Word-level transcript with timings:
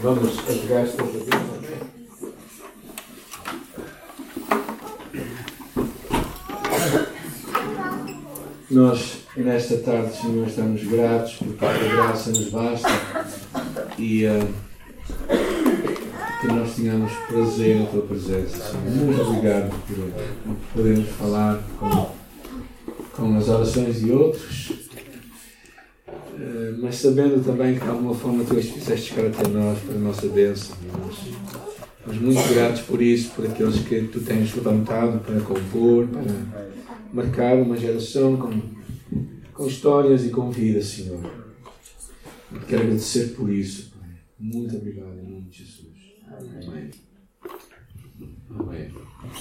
Vamos 0.00 0.38
apegar 0.38 0.84
esta 0.84 1.02
vez, 1.02 1.24
amém? 1.32 1.78
Nós, 8.70 9.18
nesta 9.36 9.78
tarde, 9.78 10.16
Senhor, 10.16 10.46
estamos 10.46 10.84
gratos 10.84 11.34
porque 11.34 11.64
a 11.64 11.74
tua 11.74 11.88
graça 11.88 12.30
nos 12.30 12.48
basta 12.50 12.88
e 13.98 14.24
uh, 14.26 14.48
que 16.40 16.46
nós 16.46 16.76
tenhamos 16.76 17.12
prazer 17.26 17.80
na 17.80 17.86
tua 17.86 18.02
presença, 18.02 18.56
Senhor. 18.56 18.84
Muito 18.84 19.20
obrigado 19.20 19.70
por, 19.84 20.56
podermos 20.74 21.08
falar 21.08 21.60
com, 21.80 22.10
com 23.16 23.36
as 23.36 23.48
orações 23.48 23.98
de 23.98 24.12
outros, 24.12 24.77
mas 26.88 26.96
sabendo 26.96 27.44
também 27.44 27.74
que 27.74 27.84
de 27.84 27.90
alguma 27.90 28.14
forma 28.14 28.42
tu 28.44 28.54
fizeste 28.54 29.12
chegar 29.12 29.28
até 29.28 29.46
nós 29.48 29.78
para 29.80 29.94
a 29.94 29.98
nossa 29.98 30.26
bênção. 30.26 30.74
Mas 32.06 32.16
muito 32.16 32.54
gratos 32.54 32.80
por 32.80 33.02
isso, 33.02 33.30
por 33.32 33.44
aqueles 33.44 33.80
que 33.80 34.04
tu 34.04 34.20
tens 34.20 34.54
levantado 34.54 35.18
para 35.20 35.38
compor, 35.40 36.08
para 36.08 36.22
marcar 37.12 37.58
uma 37.58 37.76
geração 37.76 38.38
com, 38.38 38.58
com 39.52 39.66
histórias 39.66 40.24
e 40.24 40.30
com 40.30 40.50
vida, 40.50 40.80
Senhor. 40.80 41.20
Quero 42.66 42.84
agradecer 42.84 43.34
por 43.36 43.52
isso, 43.52 43.92
Pai. 44.00 44.08
Muito 44.40 44.74
obrigado 44.74 45.18
em 45.18 45.30
nome 45.30 45.50
de 45.50 45.58
Jesus. 45.58 45.88
Amém. 46.26 46.90
Amém. 48.58 48.90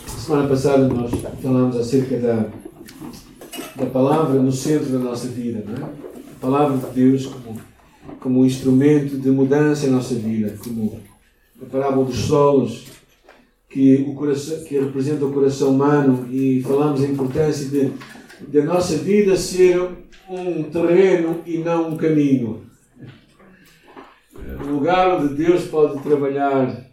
Semana 0.06 0.50
passada 0.50 0.86
nós 0.90 1.12
falámos 1.42 1.78
acerca 1.78 2.18
da, 2.18 2.50
da 3.78 3.86
palavra 3.86 4.38
no 4.38 4.52
centro 4.52 4.90
da 4.90 5.00
nossa 5.00 5.30
vida, 5.30 5.64
não 5.66 5.88
é? 5.88 6.17
A 6.38 6.40
palavra 6.40 6.78
de 6.78 6.94
Deus 6.94 7.26
como, 7.26 7.60
como 8.20 8.42
um 8.42 8.46
instrumento 8.46 9.18
de 9.18 9.32
mudança 9.32 9.88
em 9.88 9.90
nossa 9.90 10.14
vida, 10.14 10.56
como 10.64 11.02
a 11.60 11.66
parábola 11.66 12.06
dos 12.06 12.20
solos, 12.20 12.86
que, 13.68 14.06
o 14.08 14.14
coração, 14.14 14.64
que 14.64 14.80
representa 14.80 15.26
o 15.26 15.34
coração 15.34 15.72
humano, 15.72 16.28
e 16.32 16.62
falamos 16.62 17.04
a 17.04 17.08
importância 17.08 17.66
de, 17.70 17.92
de 18.48 18.60
a 18.60 18.66
nossa 18.66 18.98
vida 18.98 19.36
ser 19.36 19.82
um 20.30 20.62
terreno 20.64 21.42
e 21.44 21.58
não 21.58 21.90
um 21.90 21.98
caminho. 21.98 22.62
O 24.64 24.68
lugar 24.74 25.20
onde 25.20 25.34
Deus 25.34 25.64
pode 25.66 26.04
trabalhar. 26.04 26.86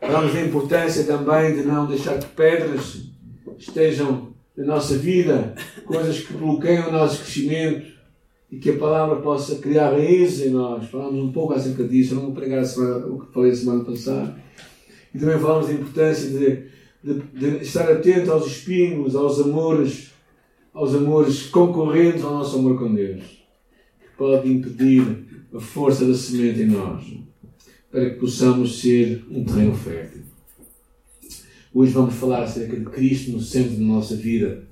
Falamos 0.00 0.32
da 0.32 0.40
importância 0.40 1.04
também 1.04 1.56
de 1.56 1.62
não 1.62 1.86
deixar 1.86 2.18
que 2.18 2.26
pedras 2.26 3.02
estejam 3.58 4.32
na 4.56 4.64
nossa 4.64 4.96
vida, 4.96 5.54
coisas 5.84 6.20
que 6.20 6.32
bloqueiam 6.32 6.88
o 6.88 6.92
nosso 6.92 7.18
crescimento 7.22 7.92
e 8.52 8.58
que 8.58 8.68
a 8.68 8.76
palavra 8.76 9.16
possa 9.16 9.56
criar 9.56 9.92
raízes 9.92 10.46
em 10.46 10.50
nós. 10.50 10.86
Falamos 10.90 11.24
um 11.24 11.32
pouco 11.32 11.54
acerca 11.54 11.82
disso, 11.84 12.12
eu 12.12 12.16
não 12.16 12.24
vou 12.26 12.34
pregar 12.34 12.62
semana, 12.66 13.06
o 13.06 13.20
que 13.20 13.32
falei 13.32 13.54
semana 13.54 13.82
passada. 13.82 14.36
E 15.14 15.18
também 15.18 15.38
falamos 15.38 15.68
da 15.68 15.72
importância 15.72 16.28
de, 16.28 16.64
de, 17.02 17.20
de, 17.32 17.62
estar 17.62 17.90
atento 17.90 18.30
aos 18.30 18.46
espinhos, 18.46 19.16
aos 19.16 19.40
amores, 19.40 20.10
aos 20.74 20.94
amores 20.94 21.44
concorrentes 21.44 22.22
ao 22.22 22.34
nosso 22.34 22.58
amor 22.58 22.78
com 22.78 22.94
Deus, 22.94 23.22
que 23.22 24.16
pode 24.18 24.52
impedir 24.52 25.46
a 25.54 25.58
força 25.58 26.04
da 26.04 26.14
semente 26.14 26.60
em 26.60 26.66
nós, 26.66 27.04
para 27.90 28.10
que 28.10 28.16
possamos 28.16 28.82
ser 28.82 29.24
um 29.30 29.44
terreno 29.44 29.74
fértil. 29.74 30.22
Hoje 31.72 31.92
vamos 31.92 32.14
falar 32.16 32.42
acerca 32.42 32.76
de 32.76 32.84
Cristo 32.84 33.32
no 33.32 33.40
centro 33.40 33.76
da 33.76 33.82
nossa 33.82 34.14
vida, 34.14 34.64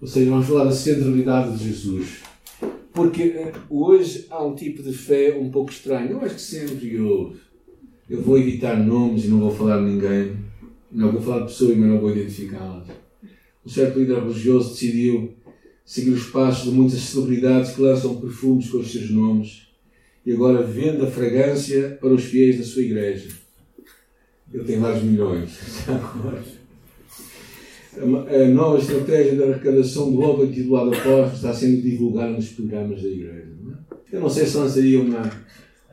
ou 0.00 0.08
seja, 0.08 0.28
vamos 0.28 0.48
falar 0.48 0.64
da 0.64 0.72
centralidade 0.72 1.56
de 1.56 1.68
Jesus. 1.68 2.33
Porque 2.94 3.22
eh, 3.22 3.52
hoje 3.68 4.26
há 4.30 4.42
um 4.42 4.54
tipo 4.54 4.80
de 4.80 4.92
fé 4.92 5.36
um 5.36 5.50
pouco 5.50 5.72
estranho. 5.72 6.12
Eu 6.12 6.20
acho 6.20 6.36
que 6.36 6.40
sempre 6.40 7.00
houve. 7.00 7.40
Eu 8.08 8.22
vou 8.22 8.38
evitar 8.38 8.76
nomes 8.76 9.24
e 9.24 9.28
não 9.28 9.40
vou 9.40 9.50
falar 9.50 9.78
de 9.78 9.90
ninguém. 9.90 10.36
Não 10.92 11.10
vou 11.10 11.20
falar 11.20 11.40
de 11.40 11.46
pessoas, 11.46 11.76
mas 11.76 11.88
não 11.88 11.98
vou 11.98 12.12
identificá-las. 12.12 12.86
Um 13.66 13.68
certo 13.68 13.98
líder 13.98 14.20
religioso 14.20 14.70
decidiu 14.70 15.34
seguir 15.84 16.10
os 16.10 16.26
passos 16.26 16.70
de 16.70 16.70
muitas 16.70 17.00
celebridades 17.00 17.72
que 17.72 17.82
lançam 17.82 18.20
perfumes 18.20 18.70
com 18.70 18.78
os 18.78 18.92
seus 18.92 19.10
nomes 19.10 19.66
e 20.24 20.32
agora 20.32 20.62
vende 20.62 21.02
a 21.02 21.10
fragrância 21.10 21.98
para 22.00 22.14
os 22.14 22.24
fiéis 22.24 22.58
da 22.58 22.64
sua 22.64 22.82
igreja. 22.82 23.28
Ele 24.52 24.64
tem 24.64 24.78
vários 24.78 25.02
milhões. 25.02 25.58
A 27.96 28.48
nova 28.48 28.78
estratégia 28.78 29.36
da 29.36 29.46
arrecadação 29.46 30.10
do 30.10 30.18
logo 30.18 30.44
intitulado 30.44 30.90
Apóstolo 30.90 31.32
está 31.32 31.54
sendo 31.54 31.80
divulgada 31.82 32.30
nos 32.32 32.48
programas 32.48 33.02
da 33.02 33.08
igreja. 33.08 33.52
Não 33.62 33.72
é? 33.72 33.76
Eu 34.12 34.20
não 34.20 34.28
sei 34.28 34.46
se 34.46 34.56
lançaria 34.56 35.00
uma 35.00 35.30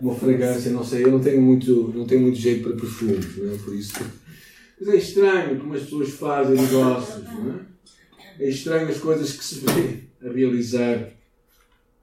uma 0.01 0.15
fragrância, 0.15 0.71
não 0.71 0.83
sei, 0.83 1.03
eu 1.03 1.11
não 1.11 1.19
tenho 1.19 1.41
muito, 1.41 1.93
não 1.95 2.05
tenho 2.05 2.21
muito 2.21 2.37
jeito 2.37 2.63
para 2.63 2.75
perfumes, 2.75 3.37
não 3.37 3.53
é? 3.53 3.57
Por 3.57 3.75
isso. 3.75 3.93
Mas 4.79 4.89
é 4.89 4.97
estranho 4.97 5.59
como 5.59 5.75
as 5.75 5.83
pessoas 5.83 6.09
fazem 6.09 6.59
negócios, 6.59 7.23
não 7.23 7.53
é? 7.53 7.71
É 8.43 8.49
estranho 8.49 8.89
as 8.89 8.97
coisas 8.97 9.33
que 9.33 9.43
se 9.43 9.59
vê 9.59 10.27
a 10.27 10.33
realizar. 10.33 11.09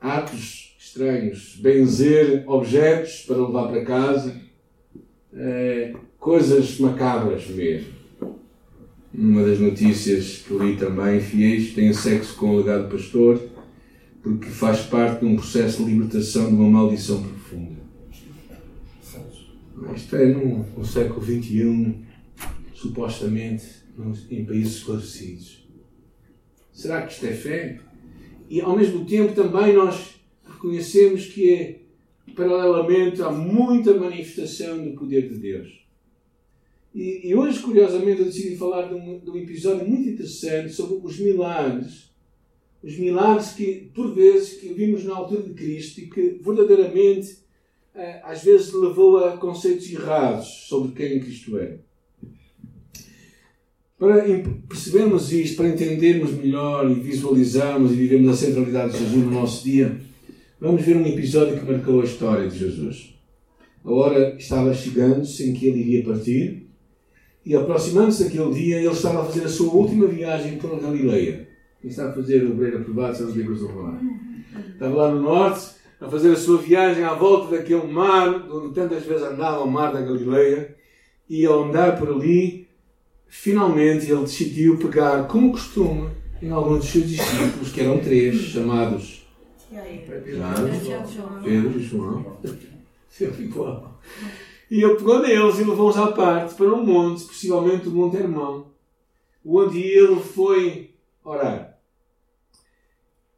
Atos 0.01 0.77
estranhos. 0.79 1.57
Benzer 1.61 2.45
objetos 2.47 3.25
para 3.27 3.45
levar 3.45 3.69
para 3.69 3.85
casa. 3.85 4.41
É, 5.35 5.93
coisas 6.21 6.79
macabras 6.79 7.49
mesmo. 7.49 7.98
Numa 9.13 9.43
das 9.43 9.59
notícias 9.59 10.45
que 10.47 10.55
li 10.55 10.77
também, 10.77 11.21
fiéis 11.21 11.73
têm 11.75 11.93
sexo 11.93 12.37
com 12.37 12.51
o 12.51 12.59
legado 12.59 12.91
pastor 12.91 13.41
porque 14.23 14.49
faz 14.49 14.81
parte 14.83 15.21
de 15.21 15.27
um 15.27 15.37
processo 15.37 15.85
de 15.85 15.91
libertação 15.91 16.49
de 16.49 16.55
uma 16.55 16.69
maldição 16.69 17.23
profunda. 17.23 17.79
Isto 19.95 20.17
é 20.17 20.27
no, 20.27 20.65
no 20.77 20.85
século 20.85 21.25
XXI, 21.25 21.95
supostamente 22.75 23.65
em 24.31 24.45
países 24.45 24.77
esclarecidos. 24.77 25.67
Será 26.73 27.03
que 27.03 27.13
isto 27.13 27.27
é 27.27 27.33
fé? 27.33 27.81
E 28.51 28.61
ao 28.61 28.77
mesmo 28.77 29.05
tempo 29.05 29.35
também 29.35 29.75
nós 29.75 30.21
reconhecemos 30.45 31.27
que 31.27 31.53
é, 31.53 31.81
paralelamente 32.35 33.23
há 33.23 33.31
muita 33.31 33.95
manifestação 33.95 34.85
do 34.85 34.93
poder 34.93 35.29
de 35.29 35.39
Deus. 35.39 35.88
E, 36.95 37.29
e 37.29 37.35
hoje, 37.35 37.61
curiosamente, 37.61 38.21
eu 38.21 38.27
decidi 38.27 38.57
falar 38.57 38.89
de 38.89 38.95
um, 38.95 39.19
de 39.19 39.31
um 39.31 39.37
episódio 39.37 39.87
muito 39.87 40.09
interessante 40.09 40.73
sobre 40.73 40.99
os 41.07 41.19
milagres. 41.19 42.09
Os 42.83 42.97
milagres 42.99 43.53
que, 43.53 43.91
por 43.95 44.15
vezes, 44.15 44.61
que 44.61 44.73
vimos 44.73 45.05
na 45.05 45.15
altura 45.15 45.43
de 45.43 45.55
Cristo 45.55 46.01
e 46.01 46.07
que 46.07 46.41
verdadeiramente 46.43 47.39
eh, 47.95 48.21
às 48.23 48.45
vezes 48.45 48.73
levou 48.73 49.19
a 49.19 49.37
conceitos 49.37 49.91
errados 49.91 50.47
sobre 50.69 50.93
quem 50.93 51.21
Cristo 51.21 51.59
é. 51.59 51.79
Para 53.99 54.25
percebermos 54.69 55.33
isto, 55.33 55.57
para 55.57 55.69
entendermos 55.69 56.31
melhor 56.33 56.89
e 56.89 56.95
visualizarmos 56.95 57.91
e 57.91 57.97
vivermos 57.97 58.31
a 58.31 58.47
centralidade 58.47 58.93
de 58.93 58.99
Jesus 59.01 59.25
no 59.25 59.33
nosso 59.33 59.65
dia, 59.65 60.01
vamos 60.61 60.83
ver 60.83 60.97
um 60.97 61.05
episódio 61.05 61.59
que 61.59 61.67
marcou 61.67 62.01
a 62.01 62.05
história 62.05 62.49
de 62.49 62.57
Jesus. 62.57 63.15
A 63.85 63.91
hora 63.91 64.37
estava 64.37 64.73
chegando-se 64.73 65.51
em 65.51 65.53
que 65.53 65.67
ele 65.67 65.81
iria 65.81 66.05
partir, 66.05 66.68
e 67.49 67.57
aproximando-se 67.57 68.25
daquele 68.25 68.53
dia, 68.53 68.77
ele 68.77 68.89
estava 68.89 69.23
a 69.23 69.25
fazer 69.25 69.47
a 69.47 69.49
sua 69.49 69.73
última 69.73 70.07
viagem 70.07 70.59
pela 70.59 70.79
Galileia. 70.79 71.49
Quem 71.81 71.89
está 71.89 72.11
a 72.11 72.13
fazer 72.13 72.45
o 72.45 72.53
Breira 72.53 72.79
Provado 72.81 73.17
são 73.17 73.27
os 73.27 73.35
livros 73.35 73.61
do 73.61 73.69
Romano. 73.69 74.21
Estava 74.75 74.95
lá 74.95 75.11
no 75.11 75.23
norte, 75.23 75.71
a 75.99 76.07
fazer 76.11 76.33
a 76.33 76.37
sua 76.37 76.59
viagem 76.59 77.05
à 77.05 77.15
volta 77.15 77.57
daquele 77.57 77.91
mar, 77.91 78.29
onde 78.51 78.75
tantas 78.75 79.03
vezes 79.07 79.23
andava, 79.23 79.65
o 79.65 79.71
mar 79.71 79.95
da 79.95 80.03
Galileia, 80.03 80.77
e 81.27 81.47
ao 81.47 81.65
andar 81.65 81.99
por 81.99 82.11
ali, 82.11 82.69
finalmente 83.29 84.11
ele 84.11 84.21
decidiu 84.21 84.77
pegar, 84.77 85.27
como 85.27 85.53
costuma, 85.53 86.11
em 86.43 86.51
alguns 86.51 86.81
dos 86.81 86.89
seus 86.91 87.09
discípulos, 87.09 87.73
que 87.73 87.81
eram 87.81 87.99
três, 87.99 88.37
chamados 88.37 89.27
Pedro 91.43 91.81
e 91.81 91.83
João, 91.83 92.37
sempre 93.09 93.45
igual. 93.45 93.99
E 94.71 94.83
ele 94.83 94.97
pegou 94.97 95.21
neles 95.21 95.59
e 95.59 95.65
levou-os 95.65 95.97
à 95.97 96.13
parte 96.13 96.55
para 96.55 96.75
um 96.75 96.85
monte, 96.85 97.25
possivelmente 97.25 97.89
o 97.89 97.91
Monte 97.91 98.19
Hermão, 98.19 98.67
onde 99.45 99.81
ele 99.81 100.21
foi 100.21 100.91
orar. 101.25 101.79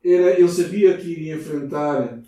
Era, 0.04 0.38
ele 0.38 0.48
sabia 0.48 0.96
que 0.96 1.08
iria 1.08 1.36
enfrentar 1.36 2.20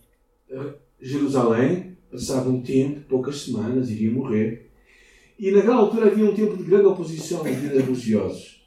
Jerusalém, 1.00 1.96
passava 2.10 2.48
um 2.48 2.62
tempo, 2.62 3.00
poucas 3.08 3.40
semanas, 3.40 3.90
iria 3.90 4.10
morrer. 4.10 4.70
E 5.38 5.50
naquela 5.50 5.76
altura 5.76 6.06
havia 6.06 6.24
um 6.24 6.34
tempo 6.34 6.56
de 6.56 6.62
grande 6.62 6.86
oposição 6.86 7.38
aos 7.38 7.48
líderes 7.48 7.84
religiosos. 7.84 8.62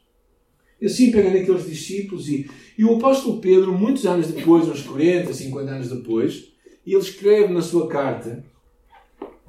E 0.81 0.87
assim 0.87 1.11
pega 1.11 1.31
naqueles 1.31 1.65
discípulos 1.65 2.27
e, 2.27 2.49
e 2.77 2.83
o 2.83 2.97
apóstolo 2.97 3.39
Pedro, 3.39 3.71
muitos 3.71 4.05
anos 4.05 4.27
depois, 4.27 4.67
uns 4.67 4.81
40, 4.81 5.33
50 5.33 5.71
anos 5.71 5.89
depois, 5.89 6.51
ele 6.85 6.97
escreve 6.97 7.53
na 7.53 7.61
sua 7.61 7.87
carta, 7.87 8.43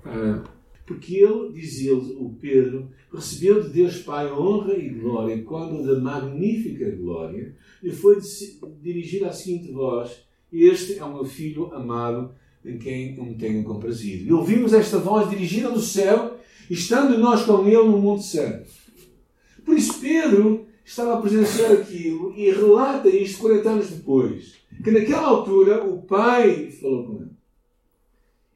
ah, 0.04 0.44
porque 0.86 1.16
ele, 1.16 1.52
diz 1.52 1.80
ele, 1.80 2.16
o 2.16 2.30
Pedro, 2.40 2.88
recebeu 3.12 3.60
de 3.60 3.70
Deus 3.70 3.98
Pai 3.98 4.30
honra 4.32 4.74
e 4.74 4.88
glória 4.90 5.42
quando 5.42 5.84
da 5.84 6.00
magnífica 6.00 6.88
glória 6.92 7.54
lhe 7.82 7.90
foi 7.90 8.18
dirigida 8.80 9.26
a 9.26 9.32
seguinte 9.32 9.72
voz: 9.72 10.22
Este 10.52 10.98
é 10.98 11.04
o 11.04 11.12
meu 11.12 11.24
filho 11.24 11.74
amado, 11.74 12.30
em 12.64 12.78
quem 12.78 13.16
eu 13.16 13.24
me 13.24 13.34
tenho 13.34 13.64
comprazido. 13.64 14.28
E 14.28 14.32
ouvimos 14.32 14.72
esta 14.72 14.98
voz 14.98 15.28
dirigida 15.28 15.70
do 15.70 15.80
céu, 15.80 16.36
estando 16.70 17.18
nós 17.18 17.44
com 17.44 17.66
ele 17.66 17.76
no 17.76 17.98
Monte 17.98 18.24
Santo. 18.24 18.70
Por 19.64 19.76
isso, 19.76 20.00
Pedro 20.00 20.66
estava 20.84 21.14
a 21.14 21.20
presenciar 21.20 21.72
aquilo 21.72 22.32
e 22.36 22.48
relata 22.50 23.08
isto 23.08 23.40
40 23.40 23.68
anos 23.68 23.90
depois. 23.90 24.54
Que 24.84 24.92
naquela 24.92 25.26
altura 25.26 25.84
o 25.84 26.02
Pai 26.02 26.70
falou 26.70 27.06
com 27.06 27.16
ele. 27.22 27.35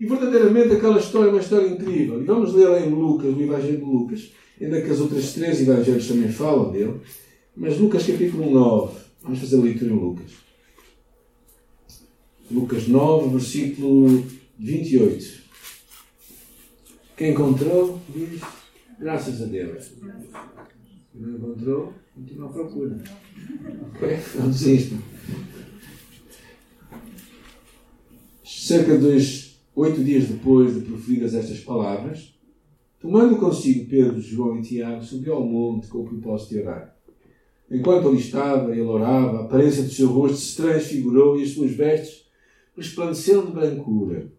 E 0.01 0.07
verdadeiramente 0.07 0.73
aquela 0.73 0.99
história 0.99 1.29
é 1.29 1.31
uma 1.31 1.43
história 1.43 1.69
incrível. 1.69 2.23
E 2.23 2.25
vamos 2.25 2.55
ler 2.55 2.83
em 2.83 2.91
Lucas, 2.91 3.35
no 3.35 3.43
Evangelho 3.43 3.77
de 3.77 3.85
Lucas, 3.85 4.33
ainda 4.59 4.81
que 4.81 4.91
as 4.91 4.99
outras 4.99 5.35
três 5.35 5.61
evangelhos 5.61 6.09
também 6.09 6.33
falam 6.33 6.73
dele. 6.73 7.01
Mas 7.55 7.79
Lucas 7.79 8.07
capítulo 8.07 8.51
9. 8.51 8.99
Vamos 9.23 9.39
fazer 9.39 9.57
a 9.57 9.61
leitura 9.61 9.93
em 9.93 9.99
Lucas. 9.99 10.33
Lucas 12.51 12.89
9, 12.89 13.29
versículo 13.29 14.25
28. 14.59 15.41
Quem 17.17 17.33
encontrou, 17.33 18.01
diz 18.09 18.41
graças 18.99 19.43
a 19.43 19.45
Deus. 19.45 19.93
Quem 21.13 21.21
não 21.21 21.37
encontrou, 21.37 21.93
continua 22.15 22.49
à 22.49 22.53
procura. 22.53 22.99
Ok? 23.95 24.19
Não 24.37 24.49
desista. 24.49 24.97
Cerca 28.43 28.97
de 28.97 28.99
dois, 28.99 29.50
oito 29.81 30.05
dias 30.05 30.29
depois 30.29 30.75
de 30.75 30.83
proferidas 30.83 31.35
estas 31.35 31.61
palavras, 31.61 32.39
tomando 33.01 33.39
consigo 33.39 33.89
Pedro, 33.89 34.21
João 34.21 34.59
e 34.59 34.63
Tiago, 34.63 35.03
subiu 35.03 35.35
ao 35.35 35.47
monte 35.47 35.89
com 35.89 36.01
o 36.01 36.05
propósito 36.05 36.51
de 36.51 36.61
orar. 36.61 36.95
Enquanto 37.71 38.09
ali 38.09 38.19
estava, 38.19 38.73
ele 38.73 38.83
orava, 38.83 39.39
a 39.39 39.45
aparência 39.45 39.83
do 39.83 39.89
seu 39.89 40.09
rosto 40.09 40.37
se 40.37 40.57
transfigurou 40.57 41.39
e 41.39 41.45
as 41.45 41.51
suas 41.51 41.71
vestes 41.71 42.27
resplandeceram 42.77 43.47
de 43.47 43.53
brancura. 43.53 44.31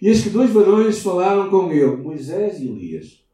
E 0.00 0.06
eis 0.06 0.22
que 0.22 0.30
dois 0.30 0.50
varões 0.50 1.00
falaram 1.00 1.50
com 1.50 1.72
ele, 1.72 1.96
Moisés 1.96 2.60
e 2.60 2.68
Elias, 2.68 3.24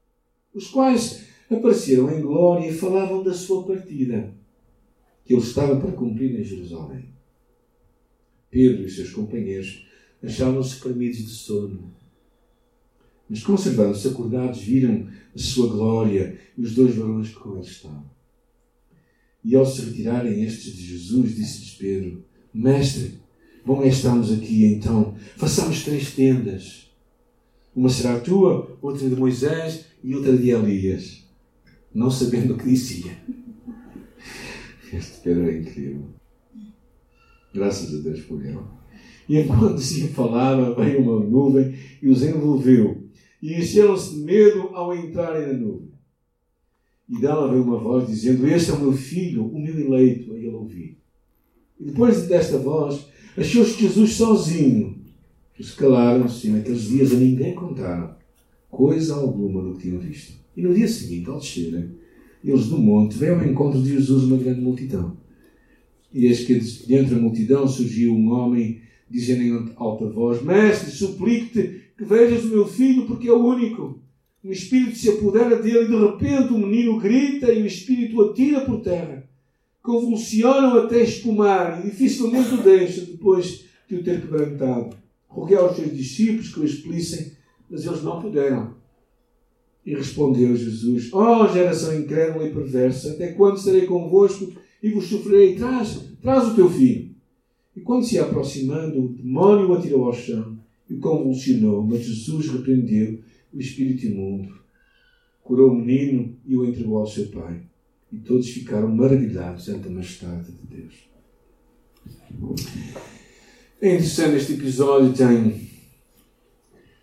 os 0.55 0.69
quais 0.69 1.27
apareceram 1.51 2.11
em 2.17 2.23
glória 2.23 2.69
e 2.69 2.73
falavam 2.73 3.23
da 3.23 3.35
sua 3.35 3.63
partida, 3.65 4.33
que 5.25 5.35
ele 5.35 5.43
estava 5.43 5.79
para 5.79 5.93
cumprir 5.93 6.41
em 6.41 6.43
Jerusalém. 6.43 7.11
Pedro 8.49 8.87
e 8.87 8.91
seus 8.91 9.11
companheiros 9.11 9.86
achavam-se 10.27 10.77
premidos 10.77 11.19
de 11.19 11.31
sono. 11.31 11.95
Mas 13.29 13.43
conservando-se 13.43 14.09
acordados, 14.09 14.61
viram 14.61 15.09
a 15.35 15.39
sua 15.39 15.69
glória 15.69 16.39
e 16.57 16.63
os 16.63 16.75
dois 16.75 16.95
varões 16.95 17.29
que 17.29 17.35
com 17.35 17.57
ele 17.57 17.67
estavam. 17.67 18.11
E 19.43 19.55
ao 19.55 19.65
se 19.65 19.83
retirarem 19.83 20.45
estes 20.45 20.75
de 20.75 20.87
Jesus, 20.87 21.35
disse-lhes 21.35 21.75
Pedro: 21.75 22.25
Mestre, 22.53 23.21
Bom 23.67 23.83
é 23.83 23.89
estarmos 23.89 24.33
aqui 24.33 24.65
então. 24.65 25.17
Façamos 25.37 25.83
três 25.83 26.13
tendas. 26.15 26.89
Uma 27.75 27.89
será 27.89 28.21
tua, 28.21 28.79
outra 28.81 29.09
de 29.09 29.17
Moisés 29.17 29.87
e 30.05 30.15
outra 30.15 30.37
de 30.37 30.51
Elias. 30.51 31.25
Não 31.93 32.09
sabendo 32.09 32.55
o 32.55 32.57
que 32.57 32.67
dizia. 32.67 33.19
Este 34.93 35.21
Pedro 35.21 35.51
é 35.51 35.59
incrível. 35.59 36.07
Graças 37.53 37.93
a 37.93 38.03
Deus 38.03 38.21
por 38.21 38.41
ele. 38.41 38.61
E 39.29 39.39
enquanto 39.39 39.79
se 39.79 40.09
falava, 40.09 40.75
veio 40.75 41.01
uma 41.01 41.25
nuvem 41.25 41.75
e 42.03 42.09
os 42.09 42.23
envolveu. 42.23 43.05
E 43.43 43.55
encheram-se 43.55 44.15
de 44.15 44.21
medo 44.21 44.71
ao 44.73 44.95
entrarem 44.95 45.49
na 45.49 45.53
nuvem. 45.55 45.91
E 47.09 47.21
dela 47.21 47.51
veio 47.51 47.63
uma 47.63 47.79
voz 47.79 48.09
dizendo: 48.09 48.47
Este 48.47 48.71
é 48.71 48.75
o 48.75 48.81
meu 48.81 48.93
filho, 48.93 49.47
o 49.47 49.61
meu 49.61 49.79
eleito. 49.79 50.33
A 50.33 50.37
ele 50.37 50.49
ouvi. 50.49 50.99
E 51.79 51.85
depois 51.85 52.27
desta 52.27 52.59
voz, 52.59 53.07
Achou-se 53.37 53.79
Jesus 53.79 54.15
sozinho. 54.15 54.97
Os 55.61 55.73
calaram-se 55.73 56.49
e 56.49 56.51
naqueles 56.51 56.85
dias 56.85 57.13
a 57.13 57.17
ninguém 57.17 57.55
contaram 57.55 58.17
coisa 58.71 59.15
alguma 59.15 59.63
do 59.63 59.75
que 59.75 59.83
tinham 59.83 59.99
visto. 59.99 60.35
E 60.57 60.63
no 60.63 60.75
dia 60.75 60.89
seguinte, 60.89 61.29
ao 61.29 61.39
descerem, 61.39 61.91
eles 62.43 62.69
do 62.69 62.79
monte, 62.79 63.17
veio 63.17 63.35
ao 63.35 63.47
encontro 63.47 63.81
de 63.81 63.91
Jesus 63.91 64.25
uma 64.25 64.37
grande 64.37 64.61
multidão. 64.61 65.17
E 66.13 66.27
eis 66.27 66.45
que 66.45 66.55
dentre 66.87 67.15
a 67.15 67.19
multidão 67.19 67.69
surgiu 67.69 68.15
um 68.15 68.31
homem, 68.33 68.81
dizendo 69.09 69.43
em 69.43 69.73
alta 69.77 70.07
voz: 70.07 70.43
Mestre, 70.43 70.91
suplico-te 70.91 71.83
que 71.97 72.05
vejas 72.05 72.45
o 72.45 72.49
meu 72.49 72.67
filho, 72.67 73.07
porque 73.07 73.29
é 73.29 73.33
o 73.33 73.45
único. 73.45 74.01
O 74.45 74.53
espírito 74.53 74.97
se 74.97 75.11
apodera 75.11 75.57
dele 75.57 75.87
e 75.87 75.89
de 75.89 75.97
repente 75.97 76.53
o 76.53 76.59
menino 76.59 76.99
grita 76.99 77.53
e 77.53 77.63
o 77.63 77.67
espírito 77.67 78.23
atira 78.23 78.61
por 78.61 78.81
terra 78.81 79.27
convulsionam 79.87 80.79
até 80.79 81.01
espumar 81.01 81.81
e 81.81 81.91
dificilmente 81.91 82.55
o 82.55 82.63
deixam 82.63 83.05
depois 83.05 83.65
de 83.89 83.95
o 83.95 84.03
ter 84.03 84.21
quebrantado. 84.21 84.97
Roguei 85.29 85.57
aos 85.57 85.77
seus 85.77 85.97
discípulos 85.97 86.53
que 86.53 86.61
o 86.61 86.65
expelissem, 86.65 87.33
mas 87.71 87.87
eles 87.87 88.03
não 88.03 88.21
puderam. 88.21 88.75
E 89.85 89.95
respondeu 89.95 90.57
Jesus: 90.57 91.13
Ó 91.13 91.45
oh, 91.45 91.53
geração 91.53 91.97
incrédula 91.97 92.49
e 92.49 92.53
perversa, 92.53 93.13
até 93.13 93.29
quando 93.29 93.59
estarei 93.59 93.87
convosco 93.87 94.53
e 94.83 94.91
vos 94.91 95.07
sofrerei? 95.07 95.55
Traz, 95.55 96.01
traz 96.21 96.49
o 96.49 96.57
teu 96.57 96.69
filho. 96.69 97.06
E 97.77 97.81
quando 97.81 98.07
se 98.07 98.19
aproximando, 98.19 99.05
o 99.05 99.09
demónio 99.09 99.69
o 99.69 99.75
atirou 99.75 100.07
ao 100.07 100.15
chão 100.15 100.59
e 100.89 100.95
o 100.95 100.99
convulsionou, 100.99 101.83
mas 101.83 102.05
Jesus 102.05 102.49
repreendeu 102.49 103.21
o 103.53 103.61
espírito 103.61 104.07
imundo, 104.07 104.55
curou 105.43 105.71
o 105.71 105.75
menino 105.75 106.35
e 106.47 106.57
o 106.57 106.65
entregou 106.65 106.99
ao 106.99 107.07
seu 107.07 107.27
pai. 107.27 107.61
E 108.11 108.17
todos 108.17 108.49
ficaram 108.49 108.89
maravilhados 108.89 109.69
ante 109.69 109.89
a 109.89 109.91
majestade 109.91 110.53
de 110.53 110.77
Deus. 110.77 110.95
É 113.81 113.89
interessante 113.89 114.37
este 114.37 114.55
episódio, 114.55 115.13
tem, 115.13 115.69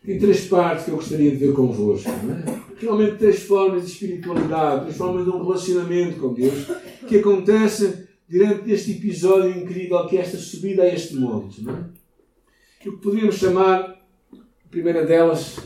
tem 0.04 0.18
três 0.18 0.48
partes 0.48 0.86
que 0.86 0.92
eu 0.92 0.96
gostaria 0.96 1.30
de 1.30 1.38
ver 1.38 1.54
convosco. 1.54 2.10
Não 2.24 2.34
é? 2.34 2.64
Realmente 2.80 3.18
três 3.18 3.44
formas 3.44 3.86
de 3.86 3.92
espiritualidade, 3.92 4.86
três 4.86 4.98
formas 4.98 5.24
de 5.24 5.30
um 5.30 5.44
relacionamento 5.44 6.20
com 6.20 6.34
Deus 6.34 6.66
que 7.08 7.18
acontece 7.18 8.08
diante 8.34 8.64
deste 8.64 8.94
episódio 8.94 9.62
incrível 9.62 10.08
que 10.08 10.18
é 10.18 10.22
esta 10.22 10.38
subida 10.38 10.82
a 10.82 10.92
este 10.92 11.16
monte. 11.16 11.62
Não 11.62 11.76
é? 11.76 11.82
O 11.82 12.80
que 12.80 12.92
poderíamos 12.98 13.36
chamar, 13.36 14.04
a 14.34 14.68
primeira 14.72 15.06
delas, 15.06 15.60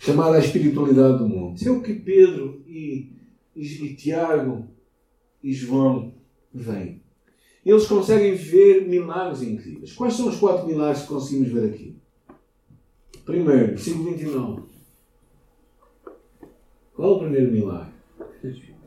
chamada 0.00 0.36
a 0.36 0.40
espiritualidade 0.40 1.18
do 1.18 1.28
monte. 1.28 1.58
Isso 1.58 1.68
é 1.68 1.72
o 1.72 1.80
que 1.80 1.94
Pedro 1.94 2.60
e, 2.66 3.12
e, 3.54 3.84
e 3.84 3.94
Tiago 3.94 4.68
e 5.44 5.52
João 5.52 6.12
vem. 6.52 7.00
Eles 7.64 7.86
conseguem 7.86 8.34
ver 8.34 8.88
milagres 8.88 9.42
incríveis. 9.42 9.92
Quais 9.92 10.14
são 10.14 10.28
os 10.28 10.36
quatro 10.40 10.66
milagres 10.66 11.02
que 11.02 11.08
conseguimos 11.08 11.50
ver 11.50 11.72
aqui? 11.72 11.96
Primeiro, 13.24 13.68
versículo 13.68 14.10
29. 14.10 14.62
Qual 16.94 17.12
é 17.12 17.14
o 17.14 17.18
primeiro 17.20 17.52
milagre? 17.52 17.97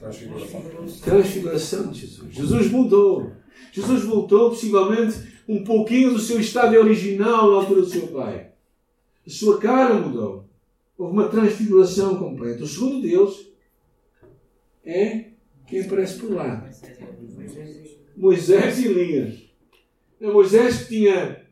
Transfiguração. 0.02 0.64
Transfiguração 1.04 1.92
de 1.92 2.00
Jesus. 2.00 2.34
Jesus 2.34 2.72
mudou. 2.72 3.34
Jesus 3.72 4.04
voltou, 4.04 4.50
possivelmente, 4.50 5.16
um 5.48 5.64
pouquinho 5.64 6.14
do 6.14 6.20
seu 6.20 6.40
estado 6.40 6.76
original 6.76 7.52
na 7.52 7.58
altura 7.58 7.82
do 7.82 7.88
seu 7.88 8.08
Pai. 8.08 8.52
A 9.26 9.30
sua 9.30 9.60
cara 9.60 9.94
mudou. 9.94 10.46
Houve 10.98 11.14
uma 11.14 11.30
transfiguração 11.30 12.18
completa. 12.18 12.64
O 12.64 12.68
segundo 12.68 13.02
Deus 13.02 13.48
é 14.84 15.26
quem 15.68 15.82
aparece 15.82 16.20
por 16.20 16.32
lá? 16.32 16.68
Moisés 18.18 18.80
e 18.80 18.88
Elias. 18.88 19.40
É 20.20 20.28
Moisés 20.28 20.84
que 20.84 20.88
tinha 20.96 21.46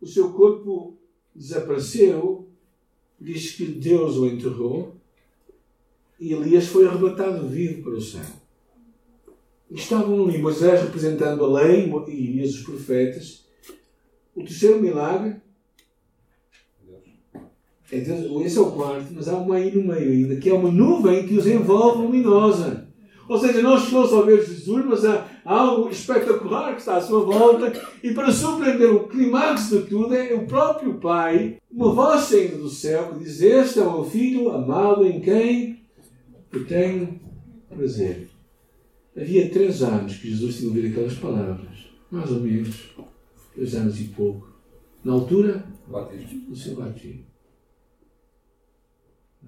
o 0.00 0.06
seu 0.06 0.32
corpo 0.32 0.96
desapareceu, 1.34 2.48
diz 3.20 3.52
que 3.52 3.66
Deus 3.66 4.16
o 4.16 4.26
enterrou 4.26 4.97
e 6.18 6.32
Elias 6.32 6.66
foi 6.66 6.86
arrebatado 6.86 7.46
vivo 7.48 7.82
para 7.82 7.92
o 7.92 8.00
céu. 8.00 8.24
Estavam 9.70 10.24
ali 10.24 10.38
Moisés 10.38 10.82
representando 10.82 11.44
a 11.44 11.62
lei 11.62 11.92
e 12.08 12.28
Elias 12.28 12.54
os 12.54 12.62
profetas. 12.62 13.44
O 14.34 14.42
terceiro 14.42 14.80
milagre 14.80 15.36
é 17.90 18.00
Deus, 18.00 18.44
esse 18.44 18.58
é 18.58 18.60
o 18.60 18.70
quarto, 18.72 19.06
mas 19.12 19.28
há 19.28 19.36
uma 19.36 19.56
aí 19.56 19.74
no 19.74 19.82
meio 19.82 20.10
ainda, 20.10 20.36
que 20.36 20.50
é 20.50 20.52
uma 20.52 20.70
nuvem 20.70 21.26
que 21.26 21.34
os 21.34 21.46
envolve 21.46 22.02
luminosa. 22.02 22.86
Ou 23.26 23.38
seja, 23.38 23.60
não 23.60 23.78
chegou 23.78 24.06
só 24.06 24.22
a 24.22 24.26
ver 24.26 24.44
Jesus, 24.44 24.84
mas 24.86 25.04
há 25.04 25.26
algo 25.44 25.90
espetacular 25.90 26.72
que 26.72 26.80
está 26.80 26.96
à 26.96 27.00
sua 27.00 27.20
volta. 27.20 27.72
E 28.02 28.12
para 28.12 28.32
surpreender 28.32 28.90
o 28.90 29.06
clímax 29.06 29.68
de 29.68 29.82
tudo 29.82 30.14
é 30.14 30.34
o 30.34 30.46
próprio 30.46 30.94
Pai, 30.94 31.56
uma 31.70 31.92
voz 31.92 32.22
saindo 32.22 32.58
do 32.58 32.70
céu 32.70 33.10
que 33.10 33.24
diz: 33.24 33.40
Este 33.42 33.80
é 33.80 33.82
o 33.82 33.92
meu 33.92 34.04
filho 34.04 34.50
amado 34.50 35.06
em 35.06 35.20
quem 35.20 35.77
eu 36.52 36.66
tenho 36.66 37.20
prazer. 37.68 38.28
Havia 39.16 39.50
três 39.50 39.82
anos 39.82 40.16
que 40.16 40.30
Jesus 40.30 40.56
tinha 40.56 40.68
ouvido 40.68 40.88
aquelas 40.88 41.14
palavras, 41.14 41.90
mais 42.10 42.30
ou 42.30 42.40
menos, 42.40 42.94
três 43.54 43.74
anos 43.74 44.00
e 44.00 44.04
pouco, 44.04 44.52
na 45.04 45.12
altura 45.12 45.66
do 46.48 46.56
seu 46.56 46.76
batismo. 46.76 47.24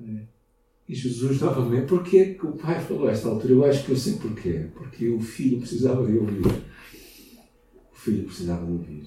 É. 0.03 0.41
E 0.89 0.95
Jesus 0.95 1.41
novamente, 1.41 1.87
porquê 1.87 2.35
que 2.35 2.47
o 2.47 2.53
pai 2.53 2.81
falou 2.81 3.07
a 3.07 3.13
esta 3.13 3.29
altura? 3.29 3.53
Eu 3.53 3.65
acho 3.65 3.85
que 3.85 3.93
eu 3.93 3.97
sei 3.97 4.15
porquê. 4.15 4.67
Porque 4.75 5.09
o 5.09 5.21
filho 5.21 5.61
precisava 5.61 6.05
de 6.05 6.19
ouvir. 6.19 6.45
O 6.47 7.97
filho 7.97 8.25
precisava 8.25 8.67
de 8.67 8.73
ouvir. 8.73 9.05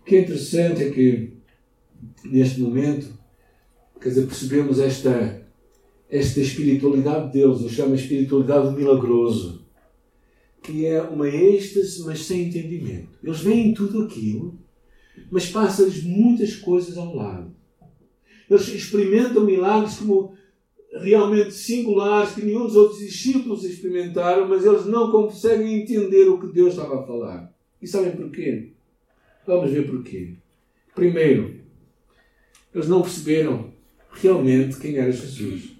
O 0.00 0.04
que 0.04 0.16
é 0.16 0.20
interessante 0.22 0.84
é 0.84 0.90
que 0.90 1.34
neste 2.24 2.60
momento, 2.60 3.12
quer 4.00 4.08
dizer, 4.08 4.26
percebemos 4.26 4.78
esta, 4.78 5.46
esta 6.10 6.40
espiritualidade 6.40 7.26
de 7.26 7.32
Deus, 7.34 7.62
eu 7.62 7.68
chamo 7.68 7.92
a 7.92 7.96
espiritualidade 7.96 8.74
milagroso, 8.74 9.66
que 10.62 10.86
é 10.86 11.02
uma 11.02 11.28
êxtase, 11.28 12.02
mas 12.04 12.24
sem 12.24 12.48
entendimento. 12.48 13.10
Eles 13.22 13.40
veem 13.40 13.74
tudo 13.74 14.04
aquilo, 14.04 14.58
mas 15.30 15.50
passa-lhes 15.50 16.02
muitas 16.02 16.56
coisas 16.56 16.96
ao 16.96 17.14
lado. 17.14 17.54
Eles 18.50 18.68
experimentam 18.68 19.44
milagres 19.44 19.96
como 19.96 20.34
realmente 20.92 21.52
singulares 21.52 22.34
que 22.34 22.42
nenhum 22.42 22.64
dos 22.64 22.76
outros 22.76 23.00
discípulos 23.00 23.64
experimentaram, 23.64 24.48
mas 24.48 24.64
eles 24.64 24.86
não 24.86 25.10
conseguem 25.10 25.82
entender 25.82 26.24
o 26.28 26.40
que 26.40 26.52
Deus 26.52 26.70
estava 26.70 27.00
a 27.00 27.06
falar. 27.06 27.54
E 27.80 27.86
sabem 27.86 28.12
porquê? 28.12 28.72
Vamos 29.46 29.70
ver 29.70 29.86
porquê. 29.86 30.34
Primeiro, 30.94 31.60
eles 32.74 32.88
não 32.88 33.02
perceberam 33.02 33.72
realmente 34.10 34.78
quem 34.78 34.96
era 34.96 35.12
Jesus. 35.12 35.77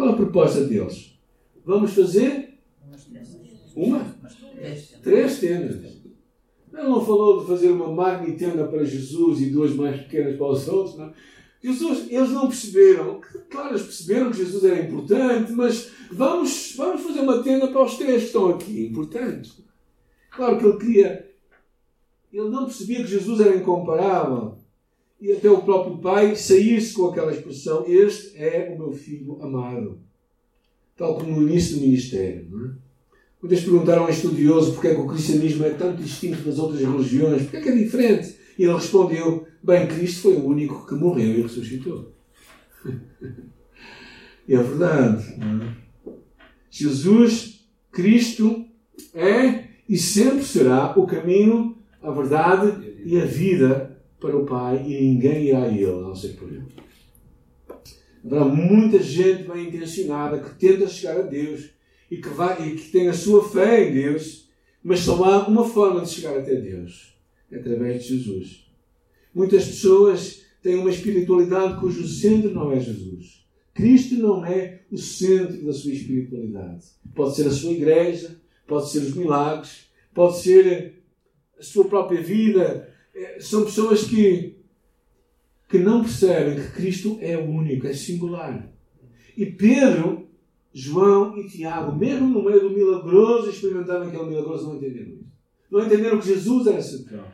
Qual 0.00 0.12
a 0.12 0.16
proposta 0.16 0.64
deles? 0.64 1.20
Vamos 1.62 1.92
fazer 1.92 2.54
uma? 3.76 4.16
Três 5.02 5.38
tendas. 5.40 5.74
Ele 6.72 6.88
não 6.88 7.04
falou 7.04 7.40
de 7.40 7.46
fazer 7.46 7.68
uma 7.68 7.92
magna 7.92 8.34
tenda 8.34 8.66
para 8.66 8.82
Jesus 8.82 9.42
e 9.42 9.50
duas 9.50 9.74
mais 9.74 10.00
pequenas 10.00 10.38
para 10.38 10.46
os 10.46 10.66
outros. 10.68 10.96
Não. 10.96 11.12
Jesus, 11.62 12.10
eles 12.10 12.30
não 12.30 12.48
perceberam. 12.48 13.20
Claro, 13.50 13.72
eles 13.72 13.82
perceberam 13.82 14.30
que 14.30 14.38
Jesus 14.38 14.64
era 14.64 14.80
importante, 14.80 15.52
mas 15.52 15.90
vamos, 16.10 16.74
vamos 16.78 17.02
fazer 17.02 17.20
uma 17.20 17.42
tenda 17.42 17.68
para 17.68 17.84
os 17.84 17.98
três 17.98 18.22
que 18.22 18.26
estão 18.28 18.48
aqui. 18.48 18.86
Importante. 18.86 19.52
Claro 20.30 20.56
que 20.56 20.64
ele 20.64 20.78
queria. 20.78 21.30
Ele 22.32 22.48
não 22.48 22.64
percebia 22.64 23.02
que 23.02 23.10
Jesus 23.10 23.38
era 23.38 23.54
incomparável. 23.54 24.56
E 25.20 25.32
até 25.32 25.50
o 25.50 25.62
próprio 25.62 25.98
Pai 25.98 26.34
saísse 26.34 26.94
com 26.94 27.06
aquela 27.06 27.32
expressão: 27.32 27.84
Este 27.86 28.36
é 28.38 28.72
o 28.74 28.78
meu 28.78 28.92
filho 28.92 29.38
amado. 29.42 29.98
Tal 30.96 31.16
como 31.16 31.40
no 31.40 31.48
início 31.48 31.76
do 31.76 31.82
ministério. 31.82 32.46
Não 32.50 32.66
é? 32.66 32.70
Muitas 33.42 33.60
perguntaram 33.60 34.04
a 34.04 34.06
um 34.06 34.10
estudioso 34.10 34.72
porque 34.74 34.88
é 34.88 34.94
que 34.94 35.00
o 35.00 35.06
cristianismo 35.06 35.64
é 35.64 35.70
tanto 35.70 36.02
distinto 36.02 36.42
das 36.42 36.58
outras 36.58 36.80
religiões, 36.80 37.42
porque 37.42 37.56
é 37.56 37.60
que 37.60 37.68
é 37.68 37.76
diferente. 37.76 38.34
E 38.58 38.64
ele 38.64 38.74
respondeu: 38.74 39.46
Bem, 39.62 39.86
Cristo 39.86 40.22
foi 40.22 40.34
o 40.36 40.46
único 40.46 40.86
que 40.86 40.94
morreu 40.94 41.38
e 41.38 41.42
ressuscitou. 41.42 42.12
é 44.48 44.56
verdade. 44.56 45.24
É? 45.34 46.12
Jesus, 46.70 47.66
Cristo, 47.90 48.64
é 49.14 49.70
e 49.88 49.98
sempre 49.98 50.44
será 50.44 50.96
o 50.96 51.04
caminho, 51.04 51.76
a 52.00 52.10
verdade 52.12 52.94
e 53.04 53.20
a 53.20 53.24
vida 53.24 53.89
para 54.20 54.36
o 54.36 54.44
Pai 54.44 54.84
e 54.86 55.00
ninguém 55.00 55.48
irá 55.48 55.64
a 55.64 55.68
Ele, 55.68 55.86
a 55.86 55.92
não 55.92 56.14
ser 56.14 56.36
por 56.36 56.48
Ele. 56.48 56.62
Haverá 58.24 58.44
muita 58.44 59.02
gente 59.02 59.44
bem 59.44 59.68
intencionada 59.68 60.38
que 60.38 60.54
tenta 60.58 60.86
chegar 60.86 61.18
a 61.18 61.22
Deus 61.22 61.70
e 62.10 62.18
que, 62.18 62.28
vai, 62.28 62.68
e 62.68 62.76
que 62.76 62.90
tem 62.90 63.08
a 63.08 63.14
sua 63.14 63.48
fé 63.48 63.88
em 63.88 63.94
Deus, 63.94 64.48
mas 64.82 65.00
só 65.00 65.24
há 65.24 65.48
uma 65.48 65.64
forma 65.64 66.02
de 66.02 66.10
chegar 66.10 66.38
até 66.38 66.54
Deus: 66.54 67.14
através 67.52 68.02
de 68.02 68.16
Jesus. 68.16 68.66
Muitas 69.34 69.64
pessoas 69.64 70.42
têm 70.62 70.76
uma 70.76 70.90
espiritualidade 70.90 71.80
cujo 71.80 72.06
centro 72.06 72.52
não 72.52 72.72
é 72.72 72.80
Jesus. 72.80 73.46
Cristo 73.72 74.16
não 74.16 74.44
é 74.44 74.82
o 74.90 74.98
centro 74.98 75.64
da 75.64 75.72
sua 75.72 75.92
espiritualidade. 75.92 76.84
Pode 77.14 77.36
ser 77.36 77.46
a 77.46 77.50
sua 77.50 77.72
igreja, 77.72 78.36
pode 78.66 78.90
ser 78.90 78.98
os 78.98 79.14
milagres, 79.14 79.86
pode 80.12 80.38
ser 80.38 81.02
a 81.58 81.62
sua 81.62 81.84
própria 81.84 82.20
vida. 82.20 82.89
É, 83.14 83.40
são 83.40 83.64
pessoas 83.64 84.04
que, 84.04 84.56
que 85.68 85.78
não 85.78 86.02
percebem 86.02 86.56
que 86.56 86.72
Cristo 86.72 87.18
é 87.20 87.36
único, 87.36 87.86
é 87.86 87.92
singular. 87.92 88.70
E 89.36 89.46
Pedro, 89.46 90.28
João 90.72 91.36
e 91.38 91.48
Tiago, 91.48 91.96
mesmo 91.96 92.28
no 92.28 92.44
meio 92.44 92.60
do 92.60 92.70
milagroso, 92.70 93.50
experimentaram 93.50 94.06
aquele 94.06 94.24
milagroso, 94.24 94.68
não 94.68 94.76
entenderam 94.76 95.12
isso. 95.12 95.30
Não 95.70 95.84
entenderam 95.84 96.18
que 96.18 96.26
Jesus 96.26 96.66
era 96.66 96.82
central. 96.82 97.32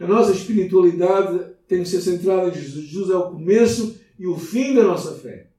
A 0.00 0.06
nossa 0.06 0.32
espiritualidade 0.32 1.52
tem 1.68 1.82
que 1.82 1.88
ser 1.88 2.00
centrada 2.00 2.48
em 2.48 2.54
Jesus. 2.54 2.86
Jesus 2.86 3.10
é 3.10 3.16
o 3.16 3.30
começo 3.30 4.00
e 4.18 4.26
o 4.26 4.36
fim 4.36 4.74
da 4.74 4.82
nossa 4.82 5.14
fé. 5.14 5.50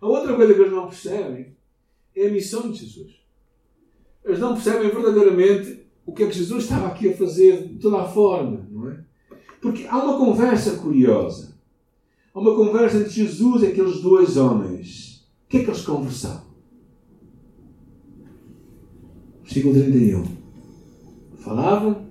A 0.00 0.06
outra 0.06 0.34
coisa 0.34 0.54
que 0.54 0.60
eles 0.60 0.72
não 0.72 0.88
percebem 0.88 1.56
é 2.14 2.26
a 2.26 2.30
missão 2.30 2.70
de 2.70 2.78
Jesus. 2.78 3.20
Eles 4.24 4.38
não 4.38 4.54
percebem 4.54 4.90
verdadeiramente 4.90 5.79
o 6.06 6.12
que 6.12 6.24
é 6.24 6.26
que 6.26 6.36
Jesus 6.36 6.64
estava 6.64 6.88
aqui 6.88 7.08
a 7.08 7.16
fazer 7.16 7.68
de 7.68 7.78
toda 7.78 8.02
a 8.02 8.08
forma, 8.08 8.66
não 8.70 8.90
é? 8.90 9.04
Porque 9.60 9.86
há 9.86 10.02
uma 10.02 10.18
conversa 10.18 10.76
curiosa. 10.76 11.58
Há 12.32 12.40
uma 12.40 12.54
conversa 12.54 12.98
entre 12.98 13.10
Jesus 13.10 13.62
e 13.62 13.66
aqueles 13.66 14.00
dois 14.00 14.36
homens. 14.36 15.28
O 15.44 15.48
que 15.48 15.58
é 15.58 15.64
que 15.64 15.70
eles 15.70 15.82
conversavam? 15.82 16.50
Versículo 19.42 19.74
31. 19.74 20.24
Falavam 21.38 22.08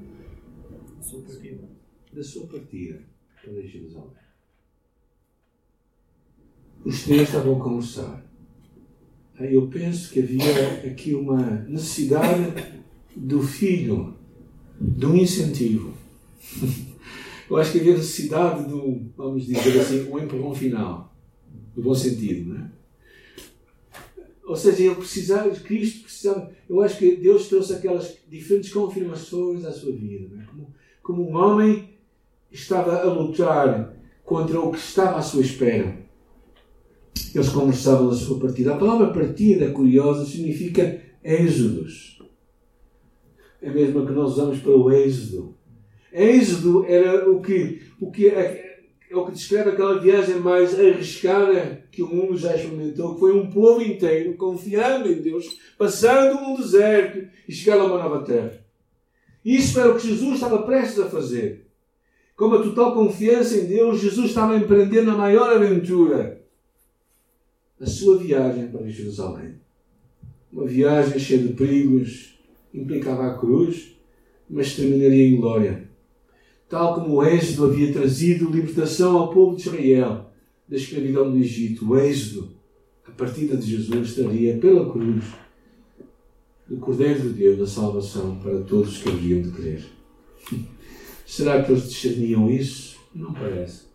da 2.11 2.23
sua 2.23 2.47
partida 2.47 3.01
para 3.41 3.61
Jerusalém. 3.61 4.09
Os 6.83 7.03
três 7.03 7.21
estavam 7.21 7.57
a 7.57 7.63
conversar 7.63 8.29
eu 9.45 9.67
penso 9.67 10.11
que 10.11 10.19
havia 10.19 10.91
aqui 10.91 11.13
uma 11.13 11.61
necessidade 11.67 12.53
do 13.19 13.41
filho, 13.41 14.15
de 14.79 15.05
um 15.05 15.15
incentivo. 15.15 15.93
Eu 17.49 17.57
acho 17.57 17.71
que 17.71 17.79
havia 17.79 17.97
necessidade 17.97 18.67
do, 18.69 19.01
vamos 19.17 19.45
dizer 19.45 19.79
assim, 19.79 20.09
um 20.09 20.19
empurrão 20.19 20.53
final, 20.53 21.15
no 21.75 21.83
bom 21.83 21.95
sentido, 21.95 22.53
não 22.53 22.57
é? 22.59 22.71
Ou 24.45 24.55
seja, 24.55 24.83
ele 24.83 24.95
precisava 24.95 25.51
de 25.51 25.59
Cristo, 25.59 26.03
precisava. 26.03 26.51
Eu 26.67 26.81
acho 26.81 26.97
que 26.97 27.15
Deus 27.17 27.47
trouxe 27.47 27.73
aquelas 27.73 28.17
diferentes 28.27 28.73
confirmações 28.73 29.63
à 29.63 29.71
sua 29.71 29.91
vida, 29.91 30.35
é? 30.41 30.45
como, 30.45 30.73
como 31.03 31.29
um 31.29 31.35
homem 31.35 31.89
estava 32.51 33.01
a 33.01 33.13
lutar 33.13 33.95
contra 34.23 34.59
o 34.59 34.71
que 34.71 34.79
estava 34.79 35.17
à 35.17 35.21
sua 35.21 35.41
espera 35.41 36.09
eles 37.33 37.49
conversavam 37.49 38.09
da 38.09 38.15
sua 38.15 38.39
partida. 38.39 38.73
A 38.73 38.77
palavra 38.77 39.13
partida, 39.13 39.71
curiosa, 39.71 40.25
significa 40.25 41.01
êxodos. 41.23 42.18
É 43.61 43.69
a 43.69 43.73
mesma 43.73 44.05
que 44.05 44.11
nós 44.11 44.33
usamos 44.33 44.59
para 44.59 44.71
o 44.71 44.91
êxodo. 44.91 45.55
Êxodo 46.11 46.85
era 46.85 47.29
o 47.29 47.41
que, 47.41 47.81
o 47.99 48.09
que 48.09 48.27
é, 48.27 48.79
é 49.09 49.15
o 49.15 49.25
que 49.25 49.33
descreve 49.33 49.71
aquela 49.71 49.99
viagem 49.99 50.39
mais 50.39 50.79
arriscada 50.79 51.83
que 51.91 52.01
o 52.01 52.07
mundo 52.07 52.37
já 52.37 52.55
experimentou, 52.55 53.13
que 53.13 53.19
foi 53.19 53.33
um 53.33 53.49
povo 53.49 53.81
inteiro 53.81 54.35
confiando 54.35 55.11
em 55.11 55.21
Deus, 55.21 55.59
passando 55.77 56.39
um 56.39 56.55
deserto 56.55 57.27
e 57.47 57.51
chegando 57.51 57.81
a 57.81 57.85
uma 57.85 58.03
nova 58.03 58.23
terra. 58.23 58.63
Isso 59.43 59.79
era 59.79 59.91
o 59.91 59.95
que 59.97 60.07
Jesus 60.07 60.35
estava 60.35 60.63
prestes 60.63 60.99
a 60.99 61.09
fazer. 61.09 61.67
Com 62.35 62.45
uma 62.45 62.63
total 62.63 62.93
confiança 62.93 63.57
em 63.57 63.65
Deus, 63.65 63.99
Jesus 63.99 64.27
estava 64.27 64.55
empreendendo 64.55 65.11
a 65.11 65.17
maior 65.17 65.53
aventura 65.53 66.39
a 67.79 67.85
sua 67.85 68.17
viagem 68.17 68.67
para 68.67 68.87
Jerusalém. 68.87 69.55
Uma 70.51 70.65
viagem 70.65 71.19
cheia 71.19 71.41
de 71.41 71.53
perigos, 71.53 72.38
implicava 72.73 73.27
a 73.27 73.37
cruz, 73.37 73.95
mas 74.49 74.75
terminaria 74.75 75.27
em 75.27 75.35
glória. 75.35 75.89
Tal 76.67 76.95
como 76.95 77.15
o 77.15 77.25
Êxodo 77.25 77.65
havia 77.65 77.91
trazido 77.91 78.49
libertação 78.49 79.17
ao 79.17 79.33
povo 79.33 79.55
de 79.55 79.63
Israel 79.63 80.29
da 80.67 80.77
escravidão 80.77 81.31
do 81.31 81.37
Egito, 81.37 81.89
o 81.89 81.97
Êxodo, 81.97 82.51
a 83.07 83.11
partida 83.11 83.57
de 83.57 83.71
Jesus, 83.71 84.09
estaria 84.09 84.55
pela 84.57 84.91
cruz 84.91 85.25
do 86.67 86.77
Cordeiro 86.77 87.21
de 87.21 87.29
Deus 87.29 87.57
da 87.57 87.65
salvação 87.65 88.37
para 88.37 88.59
todos 88.59 88.99
que 88.99 89.09
haviam 89.09 89.41
de 89.41 89.49
crer. 89.49 89.83
Será 91.25 91.63
que 91.63 91.71
eles 91.71 91.89
discerniam 91.89 92.49
isso? 92.49 92.97
Não 93.13 93.33
parece. 93.33 93.89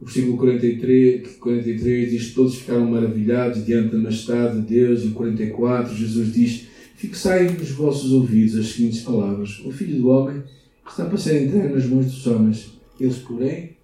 O 0.00 0.04
versículo 0.04 0.36
43, 0.36 1.36
43 1.36 2.10
diz 2.10 2.28
que 2.28 2.34
todos 2.34 2.56
ficaram 2.56 2.88
maravilhados 2.90 3.64
diante 3.64 3.92
da 3.92 3.98
majestade 3.98 4.60
de 4.60 4.66
Deus. 4.66 5.04
E 5.04 5.10
44, 5.10 5.94
Jesus 5.94 6.32
diz: 6.32 6.68
Fixai 6.94 7.48
nos 7.48 7.70
vossos 7.72 8.12
ouvidos 8.12 8.58
as 8.58 8.72
seguintes 8.72 9.02
palavras: 9.02 9.60
O 9.64 9.70
Filho 9.70 10.00
do 10.00 10.08
Homem 10.08 10.42
está 10.88 11.04
para 11.06 11.18
ser 11.18 11.42
entregue 11.42 11.74
nas 11.74 11.86
mãos 11.86 12.06
dos 12.06 12.26
homens. 12.26 12.72
Eles, 12.98 13.18
porém, 13.18 13.76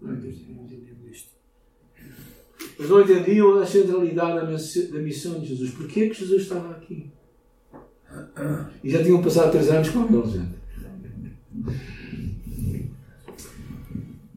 não 0.00 0.12
entendiam. 0.14 0.42
Eles 2.78 2.90
não 2.90 3.02
entendiam 3.02 3.58
a 3.58 3.66
centralidade 3.66 4.90
da 4.90 4.98
missão 4.98 5.40
de 5.40 5.46
Jesus. 5.46 5.70
Porquê 5.70 6.00
é 6.00 6.08
que 6.08 6.18
Jesus 6.18 6.42
estava 6.42 6.72
aqui? 6.72 7.10
E 8.82 8.90
já 8.90 9.02
tinham 9.02 9.22
passado 9.22 9.52
três 9.52 9.70
anos 9.70 9.88
com 9.90 10.04
ele, 10.04 10.30
gente. 10.30 10.62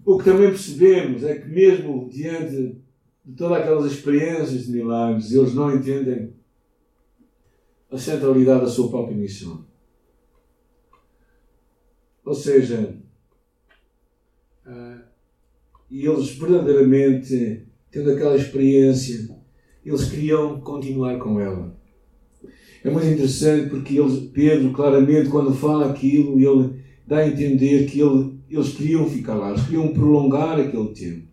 O 0.06 0.20
que 0.20 0.26
também 0.26 0.50
percebemos 0.50 1.24
é 1.24 1.40
que, 1.40 1.50
mesmo 1.50 2.08
diante 2.12 2.78
de 3.26 3.34
todas 3.36 3.58
aquelas 3.58 3.92
experiências 3.92 4.68
de 4.68 4.72
milagres, 4.72 5.32
eles 5.32 5.56
não 5.56 5.76
entendem 5.76 6.35
a 7.92 7.98
centralidade 7.98 8.62
da 8.62 8.68
sua 8.68 8.90
própria 8.90 9.16
missão. 9.16 9.66
Ou 12.26 12.34
seja, 12.34 12.98
ah, 14.66 15.02
e 15.90 16.06
eles 16.06 16.32
verdadeiramente, 16.32 17.68
tendo 17.92 18.12
aquela 18.12 18.36
experiência, 18.36 19.30
eles 19.86 20.10
queriam 20.10 20.60
continuar 20.60 21.18
com 21.20 21.40
ela. 21.40 21.76
É 22.84 22.90
muito 22.90 23.08
interessante 23.08 23.70
porque 23.70 24.00
eles, 24.00 24.30
Pedro, 24.32 24.72
claramente, 24.74 25.30
quando 25.30 25.54
fala 25.54 25.90
aquilo, 25.90 26.40
ele 26.40 26.84
dá 27.06 27.20
a 27.20 27.28
entender 27.28 27.86
que 27.86 28.00
ele, 28.00 28.40
eles 28.50 28.74
queriam 28.74 29.10
ficar 29.10 29.36
lá, 29.36 29.52
eles 29.52 29.64
queriam 29.64 29.94
prolongar 29.94 30.60
aquele 30.60 30.90
tempo. 30.90 31.28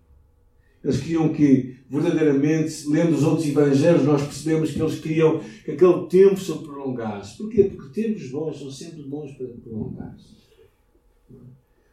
Eles 0.84 1.00
queriam 1.00 1.32
que 1.32 1.76
verdadeiramente, 1.92 2.88
lendo 2.88 3.14
os 3.14 3.22
outros 3.22 3.46
evangelhos, 3.46 4.04
nós 4.04 4.22
percebemos 4.22 4.70
que 4.70 4.80
eles 4.80 4.98
queriam 4.98 5.40
que 5.62 5.72
aquele 5.72 6.06
tempo 6.06 6.40
se 6.40 6.50
prolongasse. 6.54 7.36
Porquê? 7.36 7.64
Porque 7.64 8.02
tempos 8.02 8.30
bons 8.30 8.58
são 8.58 8.70
sempre 8.70 9.02
bons 9.02 9.32
para 9.32 9.46
prolongar-se. 9.62 10.40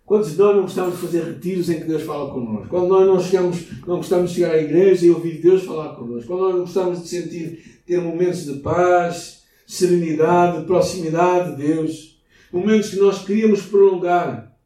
Quantos 0.06 0.32
de 0.32 0.38
nós 0.38 0.56
não 0.56 0.62
gostamos 0.63 0.96
de 0.96 1.01
fazer 1.01 1.24
retiros 1.24 1.70
em 1.70 1.82
que 1.82 1.86
Deus 1.86 2.03
fala 2.03 2.34
connosco? 2.34 2.70
Quando 2.70 2.88
nós 2.88 3.06
não, 3.06 3.20
chegamos, 3.20 3.58
não 3.86 3.98
gostamos 3.98 4.32
de 4.32 4.38
chegar 4.38 4.53
à 4.53 4.62
igreja 4.62 5.06
e 5.06 5.12
ouvir 5.12 5.41
Deus 5.41 5.63
falar 5.63 5.96
connosco? 5.96 6.27
Quando 6.27 6.41
nós 6.44 6.53
não 6.53 6.62
gostamos 6.62 7.01
de 7.03 7.10
sentir, 7.10 7.82
ter 7.86 8.01
momentos 8.01 8.46
de 8.46 8.53
paz, 8.60 9.44
serenidade, 9.68 10.65
proximidade 10.65 11.58
de 11.58 11.68
Deus? 11.68 12.20
Momentos 12.53 12.89
que 12.89 12.96
nós 12.96 13.24
queríamos 13.24 13.63
prolongar. 13.63 14.58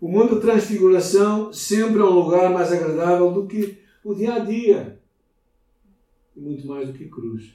O 0.00 0.08
mundo 0.08 0.34
da 0.34 0.40
transfiguração 0.40 1.52
sempre 1.52 2.00
é 2.00 2.04
um 2.04 2.10
lugar 2.10 2.52
mais 2.52 2.72
agradável 2.72 3.30
do 3.32 3.46
que 3.46 3.78
o 4.08 4.14
dia 4.14 4.34
a 4.36 4.38
dia. 4.38 4.98
E 6.34 6.40
muito 6.40 6.66
mais 6.66 6.88
do 6.88 6.94
que 6.94 7.04
cruz. 7.04 7.54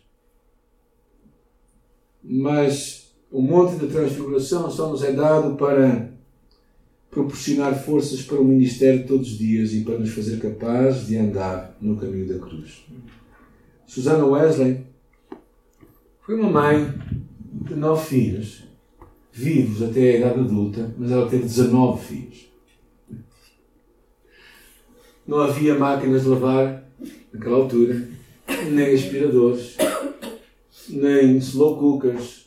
Mas 2.24 3.12
o 3.32 3.42
monte 3.42 3.82
da 3.82 3.88
transfiguração 3.88 4.70
só 4.70 4.90
nos 4.90 5.04
é 5.04 5.12
dado 5.14 5.56
para 5.56 6.14
proporcionar 7.10 7.76
forças 7.84 8.22
para 8.22 8.40
o 8.40 8.46
ministério 8.46 9.08
todos 9.08 9.32
os 9.32 9.38
dias 9.40 9.74
e 9.74 9.82
para 9.82 9.98
nos 9.98 10.12
fazer 10.12 10.40
capazes 10.40 11.08
de 11.08 11.18
andar 11.18 11.76
no 11.82 11.98
caminho 11.98 12.28
da 12.28 12.38
cruz. 12.38 12.86
Susana 13.88 14.26
Wesley 14.26 14.86
foi 16.22 16.36
uma 16.36 16.52
mãe 16.52 16.94
de 17.66 17.76
nove 17.76 18.06
filhos, 18.06 18.64
vivos 19.32 19.82
até 19.82 20.02
a 20.02 20.18
idade 20.18 20.40
adulta, 20.40 20.94
mas 21.00 21.12
ela 21.12 21.28
teve 21.28 21.44
19 21.44 22.06
filhos. 22.06 22.53
Não 25.26 25.40
havia 25.40 25.76
máquinas 25.76 26.24
de 26.24 26.30
lavar 26.30 26.84
naquela 27.32 27.58
altura, 27.58 28.08
nem 28.72 28.94
aspiradores, 28.94 29.78
nem 30.90 31.38
slow 31.38 31.78
cookers, 31.78 32.44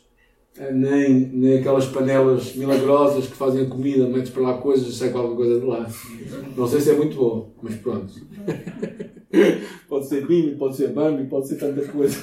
nem, 0.71 1.13
nem 1.13 1.59
aquelas 1.59 1.85
panelas 1.85 2.55
milagrosas 2.55 3.27
que 3.27 3.35
fazem 3.35 3.63
a 3.65 3.69
comida, 3.69 4.07
metes 4.07 4.31
para 4.31 4.43
lá 4.43 4.57
coisas 4.57 4.87
e 4.87 4.93
sai 4.93 5.09
qualquer 5.09 5.35
coisa 5.35 5.59
de 5.59 5.65
lá. 5.65 5.89
Não 6.55 6.67
sei 6.67 6.81
se 6.81 6.91
é 6.91 6.95
muito 6.95 7.15
bom, 7.15 7.53
mas 7.61 7.75
pronto. 7.75 8.13
pode 9.87 10.07
ser 10.07 10.25
vinho, 10.25 10.57
pode 10.57 10.75
ser 10.75 10.89
bambi, 10.89 11.25
pode 11.25 11.47
ser 11.47 11.57
tanta 11.57 11.85
coisa. 11.87 12.17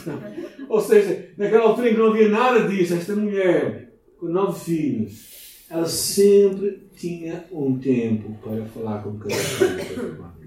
Ou 0.69 0.81
seja, 0.81 1.29
naquela 1.37 1.65
altura 1.65 1.91
em 1.91 1.93
que 1.93 1.99
não 1.99 2.11
havia 2.11 2.29
nada 2.29 2.69
disso, 2.69 2.95
esta 2.95 3.15
mulher, 3.15 3.93
com 4.19 4.27
nove 4.27 4.59
filhos, 4.61 5.35
ela 5.71 5.87
sempre 5.87 6.83
tinha 6.97 7.45
um 7.53 7.79
tempo 7.79 8.37
para 8.43 8.65
falar 8.67 9.03
com 9.03 9.19
cada 9.19 9.35
um. 9.35 10.44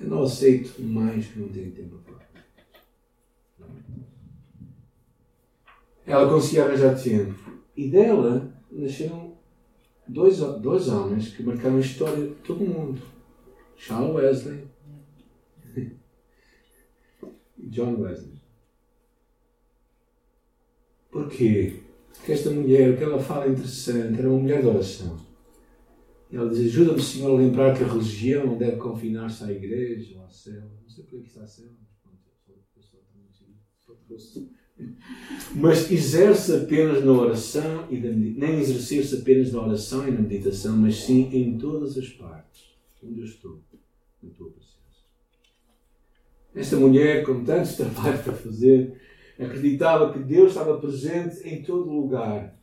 Eu 0.00 0.08
não 0.08 0.22
aceito 0.22 0.82
mais 0.82 1.26
que 1.26 1.38
não 1.38 1.48
tenho 1.48 1.70
tempo 1.72 1.98
para 1.98 2.20
ela 6.10 6.28
conseguia 6.28 6.64
arranjar 6.64 7.00
tempo. 7.00 7.38
E 7.76 7.88
dela 7.88 8.52
nasceram 8.70 9.36
dois, 10.08 10.38
dois 10.38 10.88
homens 10.88 11.28
que 11.28 11.42
marcaram 11.42 11.76
a 11.76 11.80
história 11.80 12.26
de 12.26 12.34
todo 12.36 12.64
mundo: 12.64 13.00
Charles 13.76 14.14
Wesley 14.14 14.64
e 17.58 17.66
John 17.68 18.00
Wesley. 18.00 18.40
Porquê? 21.10 21.80
Porque 22.12 22.32
esta 22.32 22.50
mulher, 22.50 22.90
o 22.90 22.96
que 22.96 23.04
ela 23.04 23.20
fala 23.20 23.46
é 23.46 23.50
interessante, 23.50 24.18
era 24.18 24.28
uma 24.28 24.40
mulher 24.40 24.60
de 24.62 24.68
oração. 24.68 25.29
Ela 26.32 26.50
diz: 26.50 26.60
Ajuda-me, 26.60 27.02
Senhor, 27.02 27.30
a 27.30 27.38
lembrar 27.38 27.76
que 27.76 27.82
a 27.82 27.86
religião 27.86 28.46
não 28.46 28.58
deve 28.58 28.76
confinar-se 28.76 29.44
à 29.44 29.50
igreja 29.50 30.16
ou 30.16 30.22
ao 30.22 30.30
céu. 30.30 30.62
Não 30.82 30.88
sei 30.88 31.04
por 31.04 31.20
que 31.20 31.28
está 31.28 31.42
a 31.42 31.46
só 31.46 31.66
trouxe 34.06 34.50
mas 35.54 35.90
exerce 35.90 36.54
apenas 36.54 37.04
na 37.04 37.12
oração 37.12 37.86
e 37.90 37.98
nem 37.98 38.60
exercer-se 38.60 39.16
apenas 39.16 39.52
na 39.52 39.60
oração 39.60 40.06
e 40.06 40.10
na 40.10 40.20
meditação, 40.20 40.76
mas 40.76 40.96
sim 40.96 41.28
em 41.32 41.58
todas 41.58 41.98
as 41.98 42.08
partes 42.08 42.70
onde 43.02 43.20
eu 43.20 43.24
estou, 43.24 43.60
na 44.22 44.30
tua 44.30 44.50
presença. 44.50 44.70
Esta 46.54 46.76
mulher, 46.76 47.24
com 47.24 47.42
tantos 47.44 47.76
trabalhos 47.76 48.20
para 48.20 48.32
fazer, 48.34 49.00
acreditava 49.38 50.12
que 50.12 50.18
Deus 50.18 50.50
estava 50.50 50.78
presente 50.78 51.46
em 51.48 51.62
todo 51.62 51.90
lugar 51.90 52.59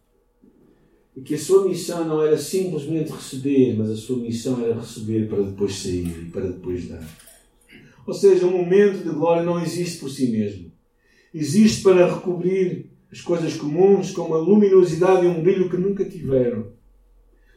e 1.18 1.22
que 1.22 1.36
a 1.36 1.40
sua 1.40 1.68
missão 1.68 2.06
não 2.06 2.22
era 2.22 2.38
simplesmente 2.38 3.12
receber, 3.12 3.76
mas 3.78 3.90
a 3.90 3.98
sua 3.98 4.18
missão 4.18 4.64
era 4.64 4.80
receber 4.80 5.28
para 5.28 5.42
depois 5.42 5.76
sair 5.76 6.08
e 6.08 6.32
para 6.32 6.46
depois 6.46 6.88
dar. 6.88 7.04
Ou 8.06 8.14
seja, 8.14 8.46
um 8.46 8.52
momento 8.52 9.04
de 9.04 9.10
glória 9.10 9.44
não 9.44 9.60
existe 9.60 10.00
por 10.00 10.10
si 10.10 10.32
mesmo 10.32 10.72
existe 11.34 11.84
para 11.84 12.14
recobrir 12.14 12.90
as 13.12 13.22
coisas 13.22 13.56
comuns 13.56 14.12
com 14.12 14.24
uma 14.24 14.38
luminosidade 14.38 15.26
e 15.26 15.30
um 15.30 15.42
brilho 15.42 15.70
que 15.70 15.78
nunca 15.78 16.04
tiveram. 16.04 16.68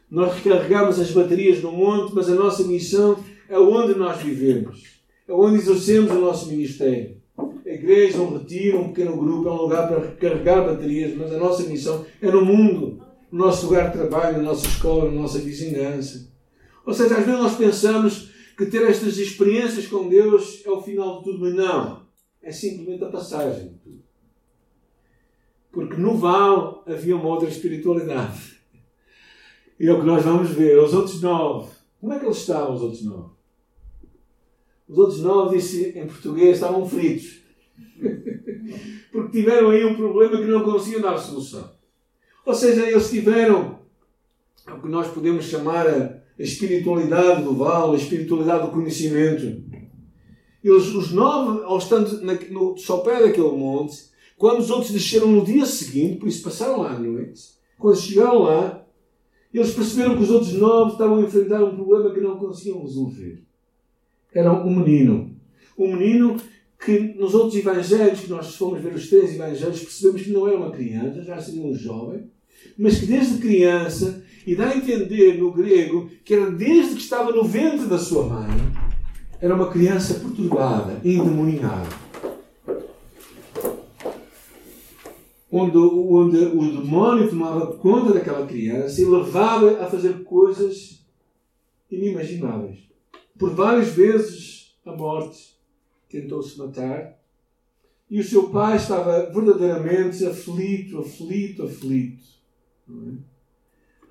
Nós 0.09 0.35
recarregamos 0.35 0.99
as 0.99 1.11
baterias 1.11 1.61
no 1.61 1.71
monte, 1.71 2.13
mas 2.13 2.29
a 2.29 2.35
nossa 2.35 2.63
missão 2.63 3.17
é 3.49 3.57
onde 3.57 3.97
nós 3.97 4.21
vivemos, 4.21 5.01
é 5.27 5.33
onde 5.33 5.57
exercemos 5.57 6.11
o 6.11 6.19
nosso 6.19 6.49
ministério. 6.49 7.17
A 7.37 7.69
igreja, 7.69 8.21
um 8.21 8.37
retiro, 8.37 8.81
um 8.81 8.89
pequeno 8.89 9.17
grupo 9.17 9.47
é 9.47 9.51
um 9.51 9.61
lugar 9.61 9.87
para 9.87 9.99
recarregar 9.99 10.65
baterias, 10.65 11.15
mas 11.17 11.31
a 11.33 11.37
nossa 11.37 11.63
missão 11.63 12.05
é 12.21 12.29
no 12.29 12.45
mundo, 12.45 13.01
no 13.31 13.45
nosso 13.45 13.67
lugar 13.67 13.87
de 13.87 13.97
trabalho, 13.97 14.37
na 14.37 14.43
nossa 14.43 14.67
escola, 14.67 15.05
na 15.05 15.21
nossa 15.21 15.39
vizinhança. 15.39 16.31
Ou 16.85 16.93
seja, 16.93 17.17
às 17.17 17.25
vezes 17.25 17.39
nós 17.39 17.55
pensamos 17.55 18.31
que 18.57 18.65
ter 18.65 18.83
estas 18.83 19.17
experiências 19.17 19.87
com 19.87 20.09
Deus 20.09 20.61
é 20.65 20.69
o 20.69 20.81
final 20.81 21.19
de 21.19 21.23
tudo, 21.23 21.39
mas 21.39 21.53
não 21.53 22.01
é 22.41 22.51
simplesmente 22.51 23.03
a 23.03 23.09
passagem. 23.09 23.79
Porque 25.71 25.95
no 25.95 26.17
vale 26.17 26.79
havia 26.87 27.15
uma 27.15 27.27
outra 27.27 27.47
espiritualidade. 27.47 28.59
E 29.79 29.87
é 29.87 29.93
o 29.93 29.99
que 29.99 30.05
nós 30.05 30.23
vamos 30.23 30.49
ver. 30.49 30.77
Os 30.79 30.93
outros 30.93 31.21
nove. 31.21 31.71
Como 31.99 32.13
é 32.13 32.19
que 32.19 32.25
eles 32.25 32.37
estavam, 32.37 32.75
os 32.75 32.81
outros 32.81 33.03
nove? 33.03 33.31
Os 34.87 34.97
outros 34.97 35.21
nove, 35.21 35.57
disse 35.57 35.97
em 35.97 36.07
português, 36.07 36.55
estavam 36.55 36.87
fritos. 36.87 37.41
Porque 39.11 39.39
tiveram 39.39 39.69
aí 39.69 39.85
um 39.85 39.95
problema 39.95 40.37
que 40.37 40.45
não 40.45 40.63
conseguiam 40.63 41.01
dar 41.01 41.17
solução. 41.17 41.71
Ou 42.45 42.53
seja, 42.53 42.89
eles 42.89 43.09
tiveram 43.09 43.79
o 44.67 44.81
que 44.81 44.87
nós 44.87 45.07
podemos 45.07 45.45
chamar 45.45 45.87
a 45.87 46.21
espiritualidade 46.37 47.43
do 47.43 47.55
vale, 47.55 47.95
a 47.95 47.99
espiritualidade 47.99 48.65
do 48.65 48.71
conhecimento. 48.71 49.63
Eles, 50.63 50.87
os 50.93 51.11
nove, 51.11 51.63
ao 51.63 51.77
estando 51.77 52.21
na, 52.21 52.33
no 52.49 52.77
sopé 52.77 53.21
daquele 53.21 53.51
monte, 53.51 54.11
quando 54.37 54.59
os 54.59 54.69
outros 54.69 54.91
desceram 54.91 55.27
no 55.27 55.45
dia 55.45 55.65
seguinte, 55.65 56.17
por 56.17 56.27
isso 56.27 56.43
passaram 56.43 56.81
lá 56.81 56.91
à 56.91 56.99
noite, 56.99 57.41
quando 57.77 57.97
chegaram 57.97 58.39
lá, 58.39 58.85
eles 59.53 59.73
perceberam 59.73 60.15
que 60.15 60.23
os 60.23 60.31
outros 60.31 60.53
nove 60.53 60.93
estavam 60.93 61.17
a 61.17 61.21
enfrentar 61.21 61.63
um 61.63 61.75
problema 61.75 62.13
que 62.13 62.21
não 62.21 62.37
conseguiam 62.37 62.81
resolver. 62.81 63.43
Era 64.33 64.53
um 64.53 64.75
menino. 64.75 65.35
Um 65.77 65.95
menino 65.95 66.37
que 66.83 66.99
nos 67.15 67.35
outros 67.35 67.55
evangelhos, 67.55 68.21
que 68.21 68.29
nós 68.29 68.55
fomos 68.55 68.81
ver 68.81 68.93
os 68.95 69.07
três 69.07 69.35
evangelhos, 69.35 69.81
percebemos 69.81 70.23
que 70.23 70.31
não 70.31 70.47
era 70.47 70.57
uma 70.57 70.71
criança, 70.71 71.23
já 71.23 71.39
seria 71.39 71.63
um 71.63 71.75
jovem, 71.75 72.23
mas 72.77 72.99
que 72.99 73.05
desde 73.05 73.37
criança, 73.37 74.23
e 74.47 74.55
dá 74.55 74.69
a 74.69 74.75
entender 74.75 75.37
no 75.37 75.51
grego, 75.51 76.09
que 76.25 76.33
era 76.33 76.49
desde 76.49 76.95
que 76.95 77.01
estava 77.01 77.31
no 77.31 77.43
ventre 77.43 77.85
da 77.85 77.99
sua 77.99 78.23
mãe, 78.25 78.49
era 79.39 79.53
uma 79.53 79.69
criança 79.69 80.15
perturbada, 80.15 80.99
endemoniada. 81.05 81.89
Onde, 85.51 85.77
onde 85.77 86.37
o 86.37 86.81
demónio 86.81 87.29
tomava 87.29 87.75
conta 87.75 88.13
daquela 88.13 88.47
criança 88.47 89.01
e 89.01 89.05
levava 89.05 89.83
a 89.83 89.85
fazer 89.85 90.23
coisas 90.23 91.05
inimagináveis. 91.91 92.79
Por 93.37 93.53
várias 93.53 93.89
vezes 93.89 94.73
a 94.85 94.93
morte 94.93 95.50
tentou-se 96.11 96.57
matar 96.57 97.19
e 98.09 98.19
o 98.19 98.23
seu 98.23 98.49
pai 98.49 98.77
estava 98.77 99.29
verdadeiramente 99.31 100.25
aflito, 100.25 100.99
aflito, 100.99 101.63
aflito. 101.63 102.23
É? 102.89 103.31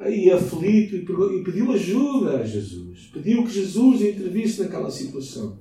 aí 0.01 0.31
aflito 0.31 0.97
e 0.97 1.45
pediu 1.45 1.71
ajuda 1.71 2.39
a 2.39 2.43
Jesus. 2.43 3.11
Pediu 3.13 3.45
que 3.45 3.53
Jesus 3.53 4.01
intervisse 4.01 4.63
naquela 4.63 4.91
situação. 4.91 5.59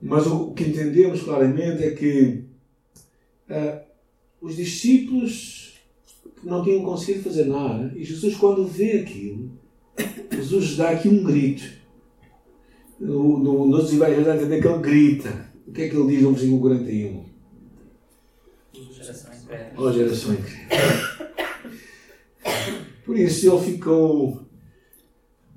Mas 0.00 0.26
o 0.26 0.52
que 0.52 0.64
entendemos 0.64 1.22
claramente 1.22 1.82
é 1.82 1.90
que 1.90 2.44
uh, 3.48 3.80
os 4.40 4.56
discípulos 4.56 5.80
não 6.44 6.62
tinham 6.62 6.82
conseguido 6.82 7.24
fazer 7.24 7.44
nada 7.44 7.92
e 7.96 8.04
Jesus, 8.04 8.36
quando 8.36 8.66
vê 8.66 8.98
aquilo, 8.98 9.50
Jesus 10.30 10.76
dá 10.76 10.90
aqui 10.90 11.08
um 11.08 11.22
grito. 11.22 11.79
No, 13.00 13.38
no, 13.38 13.66
nos 13.66 13.92
evangelhos 13.92 14.26
dá 14.26 14.36
entender 14.36 14.60
que 14.60 14.68
ele 14.68 14.78
grita. 14.78 15.50
O 15.66 15.72
que 15.72 15.82
é 15.82 15.88
que 15.88 15.96
ele 15.96 16.08
diz 16.08 16.22
no 16.22 16.32
versículo 16.32 16.60
41? 16.60 17.24
Ó 19.76 19.82
oh, 19.82 19.92
geração 19.92 20.34
incrível. 20.34 21.26
Por 23.04 23.18
isso 23.18 23.50
ele 23.50 23.72
ficou 23.72 24.50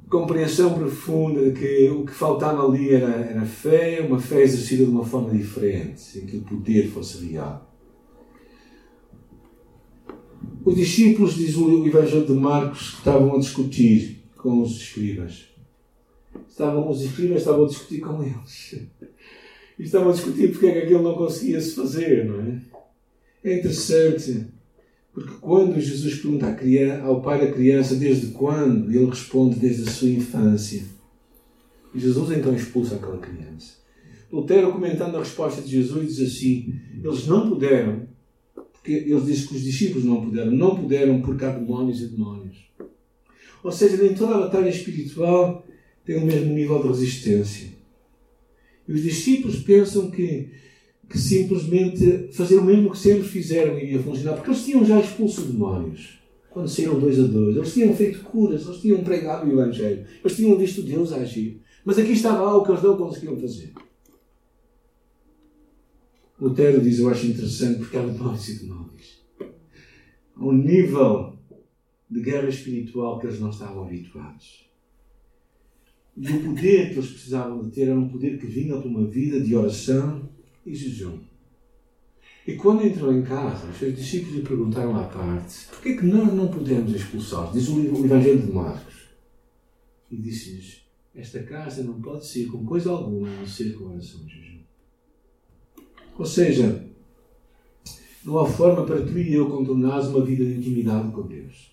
compreensão 0.09 0.75
profunda 0.75 1.49
de 1.49 1.59
que 1.59 1.89
o 1.89 2.05
que 2.05 2.13
faltava 2.13 2.63
ali 2.63 2.93
era, 2.93 3.09
era 3.09 3.45
fé, 3.45 3.99
uma 4.07 4.19
fé 4.19 4.43
exercida 4.43 4.85
de 4.85 4.91
uma 4.91 5.03
forma 5.03 5.31
diferente, 5.31 6.19
em 6.19 6.25
que 6.27 6.37
o 6.37 6.41
poder 6.41 6.87
fosse 6.89 7.25
real. 7.25 7.73
Os 10.63 10.75
discípulos, 10.75 11.33
diz 11.33 11.57
o 11.57 11.85
Evangelho 11.85 12.25
de 12.25 12.33
Marcos, 12.33 12.93
estavam 12.97 13.35
a 13.35 13.39
discutir 13.39 14.23
com 14.37 14.61
os 14.61 14.77
escribas. 14.77 15.52
Estavam, 16.49 16.89
os 16.89 17.01
escribas 17.01 17.39
estavam 17.39 17.65
a 17.65 17.67
discutir 17.67 17.99
com 17.99 18.23
eles. 18.23 18.79
E 19.79 19.83
estavam 19.83 20.09
a 20.09 20.13
discutir 20.13 20.51
porque 20.51 20.67
é 20.67 20.71
que 20.71 20.79
aquilo 20.79 21.03
não 21.03 21.15
conseguia 21.15 21.59
se 21.59 21.75
fazer, 21.75 22.25
não 22.25 22.39
é? 22.41 22.61
É 23.43 23.59
interessante, 23.59 24.47
porque 25.13 25.33
quando 25.41 25.79
Jesus 25.79 26.15
pergunta 26.15 26.57
ao 27.03 27.21
pai 27.21 27.45
da 27.45 27.51
criança 27.51 27.95
desde 27.95 28.27
quando, 28.27 28.89
ele 28.89 29.05
responde 29.05 29.59
desde 29.59 29.87
a 29.87 29.91
sua 29.91 30.09
infância. 30.09 30.83
E 31.93 31.99
Jesus 31.99 32.31
então 32.31 32.55
expulsa 32.55 32.95
aquela 32.95 33.19
criança. 33.19 33.75
Lutero, 34.31 34.71
comentando 34.71 35.15
a 35.15 35.19
resposta 35.19 35.61
de 35.61 35.69
Jesus, 35.69 36.15
diz 36.15 36.27
assim: 36.27 36.73
Eles 37.03 37.27
não 37.27 37.49
puderam, 37.49 38.07
porque 38.55 38.91
eles 38.91 39.25
dizem 39.25 39.47
que 39.47 39.55
os 39.55 39.61
discípulos 39.61 40.03
não 40.03 40.25
puderam, 40.25 40.51
não 40.51 40.75
puderam 40.75 41.21
porque 41.21 41.45
há 41.45 41.51
demónios 41.51 42.01
e 42.01 42.07
demónios. 42.07 42.57
Ou 43.63 43.71
seja, 43.71 43.97
nem 43.97 44.15
toda 44.15 44.35
a 44.35 44.39
batalha 44.39 44.69
espiritual 44.69 45.63
tem 46.05 46.17
o 46.17 46.25
mesmo 46.25 46.53
nível 46.53 46.81
de 46.81 46.87
resistência. 46.89 47.69
E 48.87 48.91
os 48.91 49.01
discípulos 49.01 49.59
pensam 49.59 50.11
que, 50.11 50.49
que 51.09 51.17
simplesmente 51.17 52.29
fazer 52.33 52.57
o 52.57 52.63
mesmo 52.63 52.91
que 52.91 52.97
sempre 52.97 53.23
fizeram 53.27 53.79
iria 53.79 54.01
funcionar, 54.01 54.35
porque 54.35 54.49
eles 54.49 54.65
tinham 54.65 54.85
já 54.85 54.99
expulso 54.99 55.43
demónios. 55.43 56.19
Quando 56.49 56.67
saíram 56.67 56.99
dois 56.99 57.19
a 57.19 57.23
dois, 57.23 57.55
eles 57.55 57.73
tinham 57.73 57.95
feito 57.95 58.19
curas, 58.23 58.65
eles 58.65 58.79
tinham 58.79 59.03
pregado 59.03 59.47
o 59.47 59.51
Evangelho, 59.51 60.05
eles 60.23 60.35
tinham 60.35 60.57
visto 60.57 60.83
Deus 60.83 61.11
agir. 61.11 61.61
Mas 61.83 61.97
aqui 61.97 62.11
estava 62.11 62.47
algo 62.47 62.65
que 62.65 62.71
eles 62.71 62.83
não 62.83 62.95
conseguiam 62.95 63.39
fazer. 63.39 63.73
Lutero 66.39 66.81
diz, 66.81 66.99
eu 66.99 67.09
acho 67.09 67.25
interessante, 67.25 67.79
porque 67.79 67.97
há 67.97 68.05
demónios 68.05 68.49
e 68.49 68.59
demónios. 68.59 69.23
Um 70.37 70.51
nível 70.51 71.37
de 72.09 72.21
guerra 72.21 72.49
espiritual 72.49 73.19
que 73.19 73.27
eles 73.27 73.39
não 73.39 73.49
estavam 73.49 73.83
habituados. 73.83 74.69
E 76.15 76.31
o 76.31 76.43
poder 76.43 76.89
que 76.89 76.99
eles 76.99 77.09
precisavam 77.11 77.63
de 77.63 77.71
ter 77.71 77.89
era 77.89 77.99
um 77.99 78.07
poder 78.07 78.39
que 78.39 78.45
vinha 78.45 78.75
por 78.77 78.87
uma 78.87 79.07
vida 79.07 79.39
de 79.39 79.55
oração 79.55 80.29
e 80.65 80.75
jejum. 80.75 81.19
E 82.45 82.55
quando 82.55 82.85
entrou 82.85 83.13
em 83.13 83.23
casa, 83.23 83.67
os 83.67 83.77
seus 83.77 83.95
discípulos 83.95 84.35
lhe 84.35 84.41
perguntaram 84.41 84.95
à 84.95 85.05
parte: 85.05 85.67
por 85.67 85.81
que 85.81 86.05
nós 86.05 86.33
não 86.33 86.49
podemos 86.49 86.93
expulsá-los? 86.93 87.53
Diz 87.53 87.69
o 87.69 88.05
Evangelho 88.05 88.41
de 88.41 88.51
Marcos. 88.51 88.93
E 90.11 90.17
disse-lhes: 90.17 90.83
esta 91.15 91.43
casa 91.43 91.83
não 91.83 92.01
pode 92.01 92.25
ser 92.25 92.47
com 92.47 92.65
coisa 92.65 92.89
alguma 92.89 93.27
a 93.27 93.39
não 93.39 93.47
ser 93.47 93.73
com 93.73 93.85
oração 93.85 94.21
e 94.25 94.29
jejum. 94.29 94.59
Ou 96.17 96.25
seja, 96.25 96.87
não 98.25 98.39
há 98.39 98.47
forma 98.47 98.83
para 98.83 99.01
tu 99.05 99.19
e 99.19 99.33
eu 99.33 99.47
contornares 99.47 100.07
uma 100.07 100.25
vida 100.25 100.43
de 100.43 100.55
intimidade 100.55 101.11
com 101.11 101.21
Deus. 101.27 101.71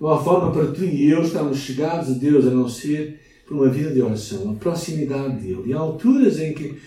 Não 0.00 0.08
há 0.08 0.22
forma 0.22 0.50
para 0.50 0.72
tu 0.72 0.82
e 0.82 1.10
eu 1.10 1.22
estarmos 1.22 1.58
chegados 1.58 2.10
a 2.10 2.18
Deus 2.18 2.46
a 2.46 2.50
não 2.50 2.68
ser 2.68 3.20
por 3.48 3.56
uma 3.56 3.68
vida 3.70 3.90
de 3.90 4.02
oração, 4.02 4.50
a 4.50 4.54
proximidade 4.54 5.40
dele. 5.40 5.62
E 5.66 5.72
há 5.72 5.78
alturas 5.78 6.38
em 6.38 6.52
que, 6.52 6.78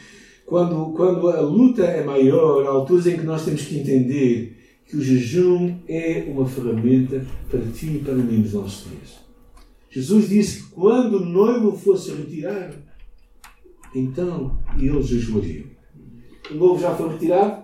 quando, 0.46 0.94
quando 0.94 1.28
a 1.30 1.42
luta 1.42 1.84
é 1.84 2.04
maior, 2.04 2.68
há 2.68 2.70
alturas 2.70 3.08
em 3.08 3.18
que 3.18 3.24
nós 3.24 3.44
temos 3.44 3.64
que 3.64 3.80
entender 3.80 4.58
que 4.86 4.96
o 4.96 5.02
jejum 5.02 5.80
é 5.88 6.26
uma 6.28 6.48
ferramenta 6.48 7.26
para 7.50 7.62
ti 7.62 7.96
e 7.96 8.00
para 8.00 8.14
mim 8.14 8.38
nos 8.38 8.54
nossos 8.54 8.88
dias. 8.92 9.20
Jesus 9.90 10.30
disse 10.30 10.64
que 10.64 10.70
quando 10.70 11.16
o 11.16 11.26
noivo 11.26 11.76
fosse 11.76 12.12
retirado, 12.12 12.76
então 13.96 14.60
ele 14.78 15.02
jejuaria. 15.02 15.66
O 16.52 16.54
noivo 16.54 16.80
já 16.80 16.94
foi 16.94 17.10
retirado? 17.10 17.64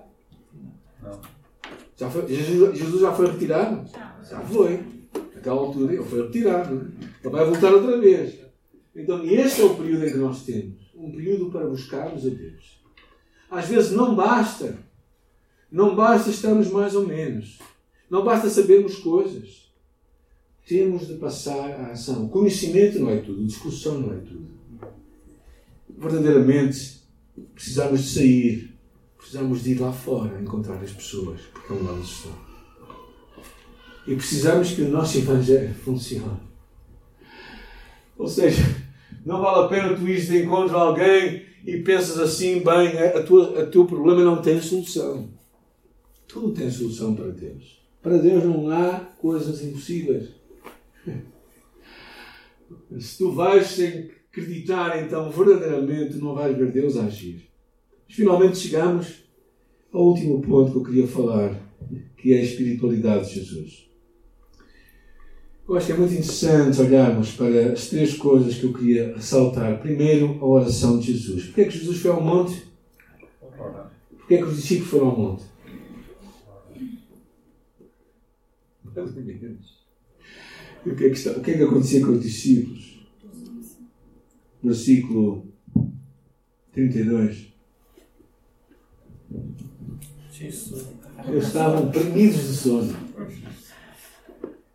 Não. 1.04 1.22
Já 1.96 2.10
foi, 2.10 2.28
Jesus 2.28 3.02
já 3.02 3.12
foi 3.12 3.32
retirado? 3.32 3.90
Já 4.28 4.40
foi. 4.42 4.80
Naquela 5.36 5.60
altura 5.60 5.94
ele 5.94 6.04
foi 6.04 6.24
retirado. 6.24 6.92
Ele 7.24 7.30
vai 7.30 7.46
voltar 7.46 7.74
outra 7.74 8.00
vez. 8.00 8.47
Então, 8.98 9.24
este 9.24 9.62
é 9.62 9.64
o 9.64 9.76
período 9.76 10.08
em 10.08 10.12
que 10.12 10.18
nós 10.18 10.44
temos. 10.44 10.92
Um 10.96 11.12
período 11.12 11.52
para 11.52 11.68
buscarmos 11.68 12.26
a 12.26 12.30
Deus. 12.30 12.82
Às 13.50 13.68
vezes 13.68 13.92
não 13.92 14.16
basta. 14.16 14.76
Não 15.72 15.96
basta 15.96 16.32
estarmos 16.32 16.72
mais 16.72 16.96
ou 16.96 17.06
menos. 17.06 17.60
Não 18.10 18.26
basta 18.26 18.50
sabermos 18.50 18.96
coisas. 18.96 19.72
Temos 20.66 21.08
de 21.08 21.14
passar 21.14 21.80
à 21.80 21.92
ação. 21.92 22.26
O 22.26 22.30
conhecimento 22.30 22.98
não 23.00 23.12
é 23.12 23.18
tudo. 23.18 23.44
A 23.44 23.46
discussão 23.46 24.00
não 24.00 24.14
é 24.14 24.18
tudo. 24.18 24.48
Verdadeiramente, 25.96 27.04
precisamos 27.54 28.02
de 28.02 28.10
sair. 28.10 28.78
Precisamos 29.16 29.64
de 29.64 29.74
ir 29.74 29.80
lá 29.80 29.94
fora 29.94 30.42
encontrar 30.42 30.82
as 30.82 30.92
pessoas, 30.92 31.42
porque 31.54 31.72
é 31.72 31.76
onde 31.76 31.88
elas 31.88 32.08
estão. 32.08 32.32
E 34.08 34.16
precisamos 34.16 34.72
que 34.72 34.82
o 34.82 34.90
nosso 34.90 35.20
Evangelho 35.20 35.74
funcione. 35.76 36.40
Ou 38.18 38.28
seja, 38.28 38.87
não 39.28 39.42
vale 39.42 39.66
a 39.66 39.68
pena 39.68 39.94
tu 39.94 40.08
ires 40.08 40.28
de 40.28 40.42
encontro 40.42 40.78
a 40.78 40.84
alguém 40.84 41.42
e 41.66 41.82
pensas 41.82 42.18
assim, 42.18 42.64
bem, 42.64 42.98
a 42.98 43.22
tua, 43.22 43.62
a 43.62 43.66
teu 43.66 43.86
problema 43.86 44.24
não 44.24 44.42
tem 44.42 44.62
solução. 44.62 45.30
Tudo 46.26 46.54
tem 46.54 46.72
solução 46.72 47.14
para 47.14 47.28
Deus. 47.32 47.78
Para 48.02 48.18
Deus 48.20 48.46
não 48.46 48.70
há 48.72 49.02
coisas 49.20 49.62
impossíveis. 49.62 50.30
Se 52.98 53.18
tu 53.18 53.34
vais 53.34 53.68
sem 53.68 54.10
acreditar, 54.32 55.04
então 55.04 55.30
verdadeiramente 55.30 56.16
não 56.20 56.34
vais 56.34 56.58
ver 56.58 56.72
Deus 56.72 56.96
agir. 56.96 57.50
Finalmente 58.08 58.60
chegamos 58.60 59.26
ao 59.92 60.08
último 60.08 60.42
ponto 60.42 60.72
que 60.72 60.78
eu 60.78 60.84
queria 60.84 61.08
falar, 61.08 61.54
que 62.16 62.34
é 62.34 62.38
a 62.38 62.44
espiritualidade 62.44 63.28
de 63.28 63.42
Jesus. 63.42 63.87
Eu 65.68 65.76
acho 65.76 65.88
que 65.88 65.92
é 65.92 65.98
muito 65.98 66.14
interessante 66.14 66.80
olharmos 66.80 67.34
para 67.34 67.74
as 67.74 67.90
três 67.90 68.16
coisas 68.16 68.56
que 68.56 68.64
eu 68.64 68.74
queria 68.74 69.14
ressaltar. 69.14 69.82
Primeiro, 69.82 70.38
a 70.40 70.46
oração 70.46 70.98
de 70.98 71.12
Jesus. 71.12 71.48
Porquê 71.48 71.62
é 71.62 71.66
que 71.66 71.78
Jesus 71.78 71.98
foi 71.98 72.12
ao 72.12 72.22
monte? 72.22 72.66
Porquê 74.18 74.36
é 74.36 74.38
que 74.38 74.44
os 74.46 74.56
discípulos 74.56 74.90
foram 74.90 75.08
ao 75.08 75.18
monte? 75.18 75.44
o 80.86 80.96
que, 80.96 81.06
é 81.06 81.10
que 81.10 81.18
está, 81.18 81.32
o 81.32 81.42
que 81.42 81.52
é 81.52 81.58
que 81.58 81.64
acontecia 81.64 82.06
com 82.06 82.14
os 82.14 82.22
discípulos? 82.22 83.06
Versículo 84.64 85.48
32. 86.72 87.54
Eles 90.40 91.46
estavam 91.46 91.92
premidos 91.92 92.48
de 92.48 92.56
sono. 92.56 93.07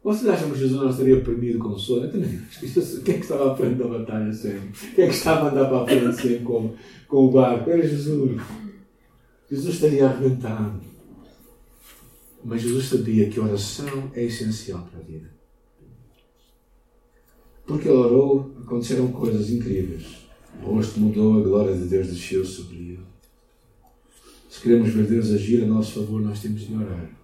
Vocês 0.02 0.28
acham 0.28 0.50
que 0.50 0.58
Jesus 0.58 0.80
não 0.80 0.90
estaria 0.90 1.20
perdido 1.20 1.60
com 1.60 1.78
sono? 1.78 2.06
Eu 2.06 2.10
também 2.10 2.36
acho. 2.36 3.02
Quem 3.02 3.14
é 3.14 3.18
que 3.18 3.24
estava 3.24 3.52
à 3.52 3.56
frente 3.56 3.76
da 3.76 3.86
batalha 3.86 4.32
sempre? 4.32 4.68
Quem 4.94 5.04
é 5.04 5.08
que 5.08 5.14
estava 5.14 5.46
a 5.46 5.52
andar 5.52 5.68
para 5.68 5.82
a 5.82 5.86
frente 5.86 6.16
sempre 6.16 6.40
com, 6.40 6.74
com 7.06 7.26
o 7.26 7.30
barco? 7.30 7.70
Era 7.70 7.86
Jesus. 7.86 8.42
Jesus 9.48 9.74
estaria 9.74 10.06
arrebentado. 10.06 10.80
Mas 12.44 12.62
Jesus 12.62 12.86
sabia 12.86 13.30
que 13.30 13.38
a 13.38 13.44
oração 13.44 14.10
é 14.12 14.24
essencial 14.24 14.88
para 14.90 14.98
a 14.98 15.04
vida. 15.04 15.30
Porque 17.64 17.86
ele 17.86 17.96
orou, 17.96 18.50
aconteceram 18.60 19.12
coisas 19.12 19.50
incríveis. 19.50 20.26
O 20.64 20.74
rosto 20.74 20.98
mudou, 20.98 21.38
a 21.38 21.42
glória 21.44 21.76
de 21.76 21.84
Deus 21.84 22.08
desceu 22.08 22.44
sobre 22.44 22.76
ele. 22.76 23.00
Se 24.50 24.60
queremos 24.60 24.90
ver 24.90 25.06
Deus 25.06 25.30
agir 25.30 25.62
a 25.62 25.66
nosso 25.66 26.00
favor, 26.00 26.20
nós 26.20 26.40
temos 26.40 26.66
de 26.66 26.74
orar 26.74 27.21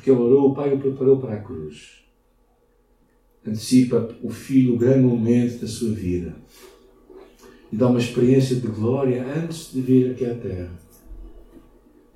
porque 0.00 0.10
ele 0.10 0.18
orou, 0.18 0.50
o 0.50 0.54
Pai 0.54 0.72
o 0.72 0.78
preparou 0.78 1.18
para 1.18 1.34
a 1.34 1.40
cruz. 1.40 2.02
Antecipa 3.46 4.16
o 4.22 4.30
Filho 4.30 4.74
o 4.74 4.78
grande 4.78 5.04
momento 5.04 5.60
da 5.60 5.66
sua 5.66 5.90
vida. 5.90 6.34
E 7.70 7.76
dá 7.76 7.86
uma 7.86 7.98
experiência 7.98 8.56
de 8.56 8.66
glória 8.66 9.22
antes 9.22 9.70
de 9.70 9.82
vir 9.82 10.10
aqui 10.10 10.24
à 10.24 10.34
Terra. 10.34 10.72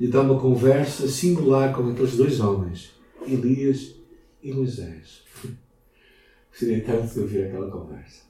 E 0.00 0.08
dá 0.08 0.22
uma 0.22 0.40
conversa 0.40 1.06
singular 1.08 1.74
com 1.74 1.90
aqueles 1.90 2.16
dois 2.16 2.40
homens, 2.40 2.90
Elias 3.26 3.96
e 4.42 4.50
Moisés. 4.50 5.22
Seria 6.52 6.82
tanto 6.82 7.12
de 7.12 7.20
ouvir 7.20 7.44
aquela 7.44 7.70
conversa. 7.70 8.22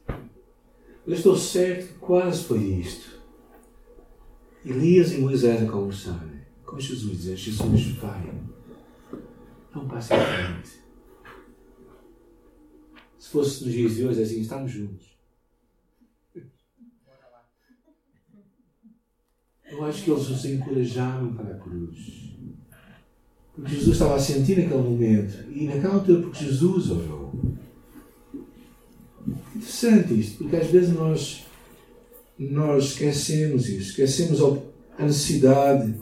Eu 1.07 1.15
estou 1.15 1.37
certo 1.37 1.93
que 1.93 1.99
quase 2.01 2.43
foi 2.43 2.59
isto. 2.59 3.21
Elias 4.67 5.13
e 5.13 5.19
Moisés 5.19 5.63
a 5.63 5.71
conversarem 5.71 6.41
com 6.65 6.81
Jesus, 6.81 7.19
dizer: 7.19 7.37
Jesus, 7.37 7.87
vai 7.99 8.54
não 9.75 9.89
passe 9.89 10.15
em 10.15 10.19
frente. 10.19 10.85
Se 13.19 13.31
fosse 13.31 13.65
nos 13.65 13.73
dias 13.73 13.95
de 13.95 14.07
hoje, 14.07 14.23
assim, 14.23 14.41
estamos 14.41 14.71
juntos. 14.71 15.15
Eu 19.65 19.85
acho 19.85 20.05
que 20.05 20.11
eles 20.11 20.29
os 20.29 20.45
encorajaram 20.45 21.35
para 21.35 21.55
a 21.55 21.59
cruz. 21.59 22.35
Porque 23.55 23.75
Jesus 23.75 23.95
estava 23.95 24.17
a 24.17 24.21
sentir 24.21 24.59
naquele 24.59 24.83
momento. 24.83 25.51
E 25.51 25.65
naquela 25.67 25.95
altura, 25.95 26.23
porque 26.23 26.45
Jesus 26.45 26.91
orou. 26.91 27.33
Interessante 29.55 30.21
isto, 30.21 30.39
porque 30.39 30.57
às 30.57 30.67
vezes 30.69 30.93
nós, 30.93 31.47
nós 32.39 32.85
esquecemos 32.85 33.69
isso, 33.69 33.91
esquecemos 33.91 34.41
a 34.99 35.05
necessidade 35.05 35.95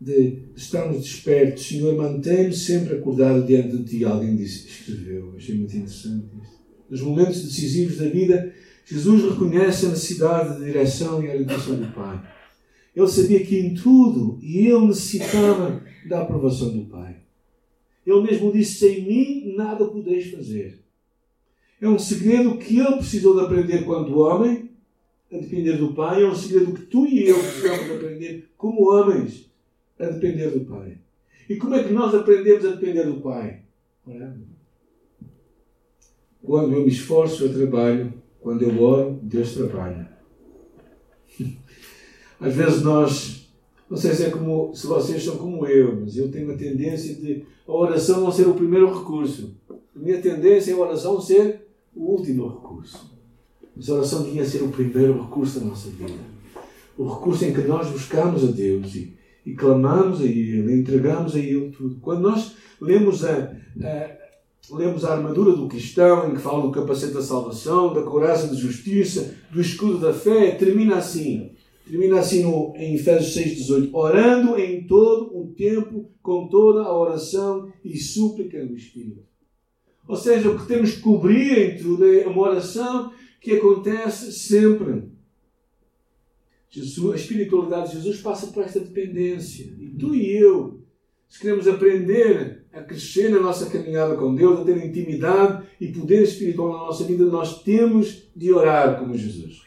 de 0.00 0.38
estarmos 0.54 1.02
despertos. 1.02 1.66
Senhor, 1.66 1.96
mantém-me 1.96 2.54
sempre 2.54 2.96
acordado 2.96 3.46
diante 3.46 3.76
de 3.76 3.84
Ti. 3.84 4.04
Alguém 4.04 4.36
disse, 4.36 4.68
escreveu, 4.68 5.34
achei 5.36 5.56
muito 5.56 5.76
interessante 5.76 6.26
isto. 6.42 6.58
Nos 6.88 7.00
momentos 7.02 7.42
decisivos 7.42 7.98
da 7.98 8.08
vida, 8.08 8.52
Jesus 8.86 9.22
reconhece 9.24 9.86
a 9.86 9.90
necessidade 9.90 10.58
de 10.58 10.64
direção 10.64 11.22
e 11.22 11.28
orientação 11.28 11.76
do 11.76 11.92
Pai. 11.92 12.22
Ele 12.96 13.06
sabia 13.06 13.44
que 13.44 13.58
em 13.58 13.74
tudo 13.74 14.38
e 14.42 14.66
ele 14.66 14.86
necessitava 14.86 15.82
da 16.08 16.22
aprovação 16.22 16.70
do 16.70 16.86
Pai. 16.86 17.16
Ele 18.06 18.22
mesmo 18.22 18.50
disse: 18.50 18.78
Sem 18.78 19.04
mim 19.04 19.54
nada 19.54 19.84
podeis 19.84 20.30
fazer. 20.30 20.82
É 21.80 21.88
um 21.88 21.98
segredo 21.98 22.56
que 22.56 22.78
ele 22.78 22.96
precisou 22.96 23.34
de 23.34 23.42
aprender 23.42 23.84
quando 23.84 24.18
homem, 24.18 24.70
a 25.30 25.36
depender 25.36 25.76
do 25.76 25.92
Pai. 25.92 26.22
É 26.22 26.26
um 26.26 26.34
segredo 26.34 26.72
que 26.72 26.86
tu 26.86 27.06
e 27.06 27.28
eu 27.28 27.38
precisamos 27.38 27.84
de 27.84 27.92
aprender 27.92 28.50
como 28.56 28.90
homens, 28.90 29.47
a 29.98 30.06
depender 30.06 30.50
do 30.50 30.64
Pai. 30.64 30.98
E 31.48 31.56
como 31.56 31.74
é 31.74 31.82
que 31.82 31.92
nós 31.92 32.14
aprendemos 32.14 32.64
a 32.64 32.70
depender 32.72 33.04
do 33.04 33.20
Pai? 33.20 33.62
Orando. 34.06 34.46
Quando 36.42 36.74
eu 36.74 36.82
me 36.82 36.88
esforço, 36.88 37.44
eu 37.44 37.54
trabalho. 37.54 38.12
Quando 38.40 38.62
eu 38.62 38.82
oro, 38.82 39.18
Deus 39.22 39.54
trabalha. 39.54 40.10
Às 42.40 42.54
vezes 42.54 42.82
nós, 42.82 43.52
não 43.90 43.96
sei 43.96 44.14
se 44.14 44.24
é 44.24 44.30
como 44.30 44.72
se 44.74 44.86
vocês 44.86 45.24
são 45.24 45.36
como 45.36 45.66
eu, 45.66 46.00
mas 46.00 46.16
eu 46.16 46.30
tenho 46.30 46.52
a 46.52 46.56
tendência 46.56 47.14
de 47.14 47.44
a 47.66 47.72
oração 47.72 48.20
não 48.20 48.30
ser 48.30 48.46
o 48.46 48.54
primeiro 48.54 48.96
recurso. 48.96 49.56
A 49.68 49.98
minha 49.98 50.22
tendência 50.22 50.70
é 50.70 50.74
a 50.74 50.78
oração 50.78 51.20
ser 51.20 51.66
o 51.94 52.12
último 52.12 52.48
recurso. 52.48 53.12
Mas 53.74 53.90
a 53.90 53.94
oração 53.94 54.22
devia 54.22 54.44
ser 54.44 54.62
o 54.62 54.68
primeiro 54.68 55.20
recurso 55.20 55.60
da 55.60 55.66
nossa 55.66 55.90
vida. 55.90 56.14
O 56.96 57.06
recurso 57.06 57.44
em 57.44 57.52
que 57.52 57.60
nós 57.62 57.90
buscamos 57.90 58.44
a 58.44 58.50
Deus 58.50 58.94
e, 58.94 59.17
e 59.48 59.54
clamamos 59.54 60.20
a 60.20 60.24
Ele, 60.24 60.74
entregamos 60.74 61.34
a 61.34 61.38
Ele 61.38 61.70
tudo. 61.70 61.96
Quando 62.02 62.20
nós 62.20 62.54
lemos 62.78 63.24
a, 63.24 63.50
a, 63.82 64.10
lemos 64.70 65.06
a 65.06 65.14
armadura 65.14 65.52
do 65.52 65.68
cristão, 65.68 66.28
em 66.28 66.34
que 66.34 66.40
fala 66.40 66.60
do 66.60 66.70
capacete 66.70 67.14
da 67.14 67.22
salvação, 67.22 67.94
da 67.94 68.02
couraça 68.02 68.48
da 68.48 68.54
justiça, 68.54 69.34
do 69.50 69.58
escudo 69.58 69.98
da 69.98 70.12
fé, 70.12 70.50
termina 70.50 70.96
assim. 70.96 71.52
Termina 71.88 72.20
assim 72.20 72.42
no, 72.42 72.74
em 72.76 72.96
Efésios 72.96 73.34
6,18: 73.34 73.88
Orando 73.94 74.58
em 74.58 74.86
todo 74.86 75.34
o 75.34 75.46
tempo, 75.56 76.10
com 76.22 76.46
toda 76.48 76.82
a 76.82 76.94
oração 76.94 77.72
e 77.82 77.96
súplica 77.96 78.62
no 78.62 78.76
Espírito. 78.76 79.22
Ou 80.06 80.16
seja, 80.16 80.50
o 80.50 80.58
que 80.58 80.66
temos 80.66 80.92
que 80.92 81.00
cobrir 81.00 81.58
em 81.58 81.78
tudo 81.78 82.04
é 82.04 82.26
uma 82.26 82.42
oração 82.42 83.10
que 83.40 83.52
acontece 83.52 84.30
sempre. 84.30 85.04
Jesus, 86.70 87.12
a 87.12 87.16
espiritualidade 87.16 87.90
de 87.90 87.96
Jesus 87.96 88.20
passa 88.20 88.48
por 88.48 88.62
esta 88.62 88.80
dependência. 88.80 89.72
E 89.78 89.88
tu 89.98 90.14
e 90.14 90.36
eu, 90.36 90.80
se 91.28 91.40
queremos 91.40 91.66
aprender 91.66 92.64
a 92.72 92.82
crescer 92.82 93.30
na 93.30 93.40
nossa 93.40 93.70
caminhada 93.70 94.16
com 94.16 94.34
Deus, 94.34 94.60
a 94.60 94.64
ter 94.64 94.84
intimidade 94.84 95.66
e 95.80 95.88
poder 95.88 96.22
espiritual 96.22 96.72
na 96.72 96.86
nossa 96.86 97.04
vida, 97.04 97.24
nós 97.24 97.62
temos 97.62 98.28
de 98.36 98.52
orar 98.52 98.98
como 98.98 99.16
Jesus. 99.16 99.62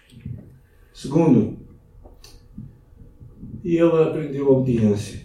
Segundo, 0.93 1.57
e 3.63 3.77
ele 3.77 4.03
aprendeu 4.03 4.47
a 4.47 4.51
obediência. 4.51 5.21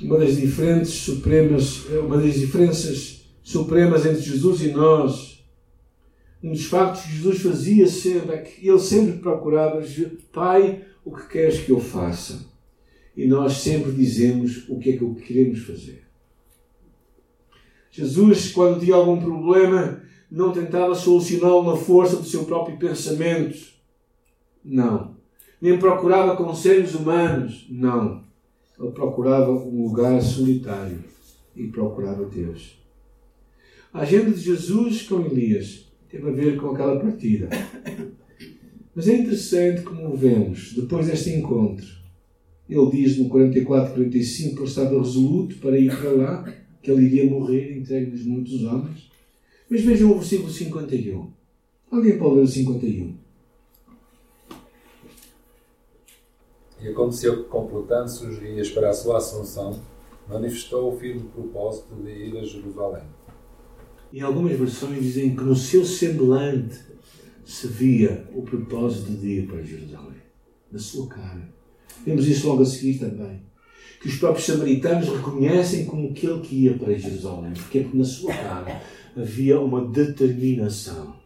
Uma 0.00 0.18
das 0.18 0.36
diferentes 0.36 0.90
supremas, 0.90 1.86
uma 1.86 2.18
das 2.18 2.34
diferenças 2.34 3.24
supremas 3.42 4.04
entre 4.04 4.22
Jesus 4.22 4.62
e 4.62 4.68
nós, 4.72 5.33
um 6.44 6.52
dos 6.52 6.66
factos 6.66 7.02
que 7.02 7.16
Jesus 7.16 7.42
fazia 7.42 7.86
sempre 7.86 8.34
é 8.34 8.38
que 8.38 8.68
ele 8.68 8.78
sempre 8.78 9.18
procurava, 9.18 9.82
Pai, 10.32 10.84
o 11.04 11.10
que 11.10 11.28
queres 11.28 11.60
que 11.60 11.70
eu 11.70 11.80
faça? 11.80 12.44
E 13.16 13.26
nós 13.26 13.54
sempre 13.54 13.92
dizemos 13.92 14.68
o 14.68 14.78
que 14.78 14.90
é 14.90 14.96
que 14.96 15.14
queremos 15.14 15.60
fazer. 15.60 16.04
Jesus, 17.90 18.52
quando 18.52 18.80
tinha 18.80 18.94
algum 18.94 19.20
problema, 19.20 20.02
não 20.30 20.52
tentava 20.52 20.94
solucioná-lo 20.94 21.70
na 21.70 21.76
força 21.76 22.16
do 22.16 22.24
seu 22.24 22.44
próprio 22.44 22.76
pensamento. 22.76 23.72
Não 24.64 25.14
nem 25.64 25.78
procurava 25.78 26.36
conselhos 26.36 26.94
humanos. 26.94 27.66
Não. 27.70 28.22
Ele 28.78 28.90
procurava 28.90 29.50
um 29.50 29.86
lugar 29.86 30.20
solitário 30.20 31.02
e 31.56 31.68
procurava 31.68 32.26
Deus. 32.26 32.78
A 33.90 34.00
agenda 34.00 34.30
de 34.30 34.40
Jesus 34.40 35.04
com 35.08 35.22
Elias 35.22 35.83
teve 36.14 36.28
a 36.28 36.32
ver 36.32 36.56
com 36.56 36.70
aquela 36.70 37.00
partida. 37.00 37.48
Mas 38.94 39.08
é 39.08 39.16
interessante 39.16 39.82
como 39.82 40.16
vemos, 40.16 40.72
depois 40.74 41.08
deste 41.08 41.30
encontro, 41.30 41.84
ele 42.68 42.90
diz 42.92 43.18
no 43.18 43.28
44, 43.28 43.94
45 43.94 44.54
que 44.54 44.60
ele 44.60 44.68
estava 44.68 44.98
resoluto 44.98 45.56
para 45.56 45.76
ir 45.76 45.94
para 45.96 46.12
lá, 46.12 46.54
que 46.80 46.90
ele 46.90 47.06
iria 47.06 47.28
morrer 47.28 47.76
entregue 47.76 48.12
nos 48.12 48.24
muitos 48.24 48.62
homens. 48.62 49.10
Mas 49.68 49.80
vejam 49.80 50.12
o 50.12 50.14
versículo 50.14 50.50
51. 50.50 51.32
Alguém 51.90 52.16
pode 52.16 52.36
ler 52.36 52.42
o 52.42 52.46
51? 52.46 53.14
E 56.80 56.88
aconteceu 56.88 57.42
que, 57.42 57.48
completando-se 57.48 58.24
os 58.24 58.38
dias 58.38 58.70
para 58.70 58.90
a 58.90 58.92
sua 58.92 59.18
assunção, 59.18 59.80
manifestou 60.28 60.92
o 60.92 60.96
firme 60.96 61.28
propósito 61.34 61.94
de 61.96 62.10
ir 62.10 62.38
a 62.38 62.44
Jerusalém. 62.44 63.02
Em 64.14 64.20
algumas 64.20 64.56
versões 64.56 65.02
dizem 65.02 65.34
que 65.34 65.42
no 65.42 65.56
seu 65.56 65.84
semblante 65.84 66.78
se 67.44 67.66
via 67.66 68.24
o 68.32 68.42
propósito 68.42 69.10
de 69.10 69.40
ir 69.40 69.48
para 69.48 69.60
Jerusalém. 69.60 70.22
Na 70.70 70.78
sua 70.78 71.08
cara. 71.08 71.52
Vemos 72.06 72.28
isso 72.28 72.46
logo 72.46 72.62
a 72.62 72.64
seguir 72.64 73.00
também. 73.00 73.42
Que 74.00 74.06
os 74.06 74.14
próprios 74.14 74.46
samaritanos 74.46 75.08
reconhecem 75.08 75.86
como 75.86 76.12
aquele 76.12 76.40
que 76.42 76.54
ia 76.54 76.78
para 76.78 76.94
Jerusalém. 76.94 77.54
Porque, 77.54 77.78
é 77.78 77.82
porque 77.82 77.98
na 77.98 78.04
sua 78.04 78.32
cara 78.32 78.80
havia 79.16 79.58
uma 79.58 79.84
determinação. 79.84 81.16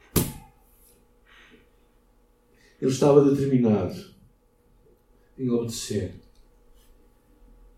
Ele 2.81 2.90
estava 2.90 3.22
determinado 3.22 4.03
em 5.38 5.51
obedecer. 5.51 6.14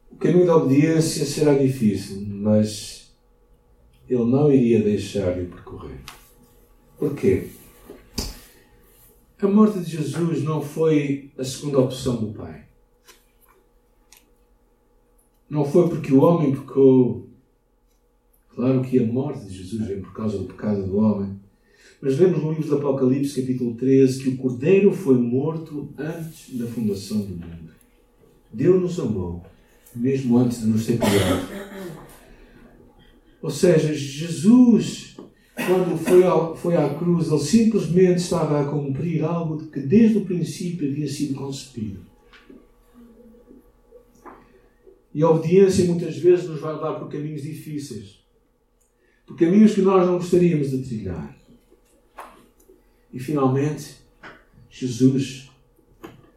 O 0.09 0.14
caminho 0.14 0.46
da 0.46 0.57
obediência 0.57 1.27
será 1.27 1.55
difícil, 1.55 2.25
mas 2.29 3.00
ele 4.11 4.25
não 4.25 4.53
iria 4.53 4.83
deixar 4.83 5.38
de 5.38 5.46
percorrer. 5.46 6.01
Porquê? 6.99 7.46
A 9.40 9.46
morte 9.46 9.79
de 9.79 9.90
Jesus 9.90 10.42
não 10.42 10.61
foi 10.61 11.31
a 11.38 11.44
segunda 11.44 11.79
opção 11.79 12.16
do 12.16 12.33
Pai. 12.33 12.64
Não 15.49 15.64
foi 15.64 15.88
porque 15.88 16.12
o 16.12 16.23
homem 16.23 16.55
pecou. 16.55 17.29
Claro 18.55 18.83
que 18.83 18.99
a 18.99 19.07
morte 19.07 19.46
de 19.46 19.59
Jesus 19.59 19.87
vem 19.87 20.01
por 20.03 20.12
causa 20.12 20.38
do 20.38 20.44
pecado 20.44 20.85
do 20.85 20.99
homem. 20.99 21.38
Mas 22.03 22.18
lemos 22.18 22.42
no 22.42 22.53
livro 22.53 22.68
do 22.68 22.79
Apocalipse, 22.79 23.40
capítulo 23.40 23.75
13, 23.75 24.23
que 24.23 24.29
o 24.31 24.37
Cordeiro 24.37 24.92
foi 24.92 25.16
morto 25.16 25.88
antes 25.96 26.59
da 26.59 26.66
fundação 26.66 27.20
do 27.20 27.35
mundo. 27.35 27.70
Deus 28.53 28.81
nos 28.81 28.99
amou, 28.99 29.44
mesmo 29.94 30.37
antes 30.37 30.61
de 30.61 30.66
nos 30.66 30.85
ter 30.85 30.99
criado. 30.99 31.49
Ou 33.42 33.50
seja, 33.50 33.94
Jesus, 33.94 35.16
quando 35.55 35.96
foi, 35.96 36.24
ao, 36.24 36.55
foi 36.55 36.76
à 36.76 36.94
cruz, 36.94 37.31
ele 37.31 37.40
simplesmente 37.40 38.18
estava 38.18 38.61
a 38.61 38.64
cumprir 38.64 39.24
algo 39.24 39.66
que 39.66 39.81
desde 39.81 40.18
o 40.18 40.24
princípio 40.24 40.88
havia 40.88 41.09
sido 41.09 41.35
concebido. 41.35 42.00
E 45.14 45.22
a 45.22 45.31
obediência 45.31 45.87
muitas 45.87 46.18
vezes 46.18 46.48
nos 46.48 46.61
vai 46.61 46.74
levar 46.74 47.00
por 47.00 47.09
caminhos 47.09 47.42
difíceis, 47.42 48.20
por 49.26 49.37
caminhos 49.37 49.74
que 49.74 49.83
nós 49.83 50.07
não 50.07 50.18
gostaríamos 50.18 50.70
de 50.70 50.83
trilhar. 50.83 51.37
E 53.12 53.18
finalmente, 53.18 53.96
Jesus 54.68 55.50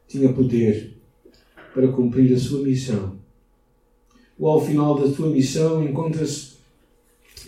tinha 0.07 0.33
poder 0.33 0.97
para 1.73 1.91
cumprir 1.91 2.33
a 2.33 2.39
sua 2.39 2.63
missão. 2.63 3.19
Ou 4.39 4.47
ao 4.47 4.65
final 4.65 4.99
da 4.99 5.13
sua 5.13 5.29
missão, 5.29 5.83
encontra-se 5.83 6.52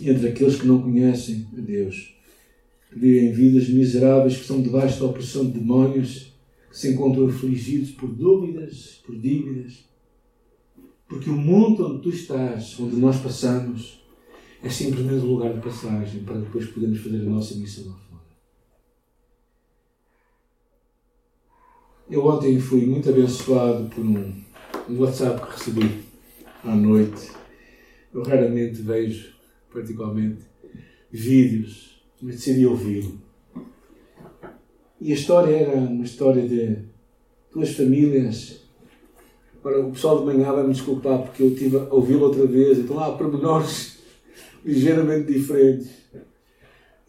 entre 0.02 0.30
aqueles 0.30 0.56
que 0.56 0.68
não 0.68 0.82
conhecem 0.82 1.48
a 1.58 1.62
Deus, 1.62 2.16
que 2.90 3.00
vivem 3.00 3.32
vidas 3.32 3.70
miseráveis, 3.70 4.36
que 4.36 4.42
estão 4.42 4.62
debaixo 4.62 5.00
da 5.00 5.06
opressão 5.06 5.46
de 5.46 5.60
demónios, 5.60 6.34
que 6.70 6.78
se 6.78 6.92
encontram 6.92 7.28
afligidos 7.28 7.92
por 7.92 8.10
dúvidas, 8.10 9.02
por 9.06 9.18
dívidas. 9.18 9.86
Porque 11.08 11.30
o 11.30 11.38
mundo 11.38 11.86
onde 11.88 12.02
tu 12.02 12.10
estás, 12.10 12.80
onde 12.80 12.96
nós 12.96 13.18
passamos, 13.20 14.04
é 14.64 14.70
simplesmente 14.70 15.24
um 15.24 15.34
lugar 15.34 15.54
de 15.54 15.62
passagem 15.62 16.24
para 16.24 16.40
depois 16.40 16.66
podermos 16.68 17.00
fazer 17.00 17.18
a 17.18 17.30
nossa 17.30 17.56
missão 17.56 17.86
lá 17.86 17.94
fora. 18.10 18.24
Eu 22.10 22.26
ontem 22.26 22.60
fui 22.60 22.86
muito 22.86 23.08
abençoado 23.08 23.88
por 23.90 24.04
um, 24.04 24.34
um 24.90 25.00
WhatsApp 25.00 25.46
que 25.46 25.52
recebi 25.52 26.04
à 26.64 26.76
noite. 26.76 27.32
Eu 28.12 28.24
raramente 28.24 28.82
vejo, 28.82 29.35
particularmente, 29.76 30.44
vídeos, 31.12 32.02
mas 32.22 32.36
decidi 32.36 32.66
ouvi-lo. 32.66 33.20
E 35.00 35.12
a 35.12 35.16
história 35.16 35.54
era 35.54 35.78
uma 35.78 36.06
história 36.06 36.48
de 36.48 36.78
duas 37.54 37.76
famílias. 37.76 38.62
Agora, 39.60 39.86
o 39.86 39.92
pessoal 39.92 40.20
de 40.20 40.26
manhã 40.26 40.52
vai 40.54 40.66
me 40.66 40.74
desculpar 40.74 41.24
porque 41.24 41.44
eu 41.44 41.50
estive 41.50 41.78
a 41.78 41.94
ouvi-lo 41.94 42.26
outra 42.26 42.46
vez, 42.46 42.80
então 42.80 43.00
há 43.00 43.12
pormenores 43.12 43.98
ligeiramente 44.64 45.32
diferentes. 45.32 46.06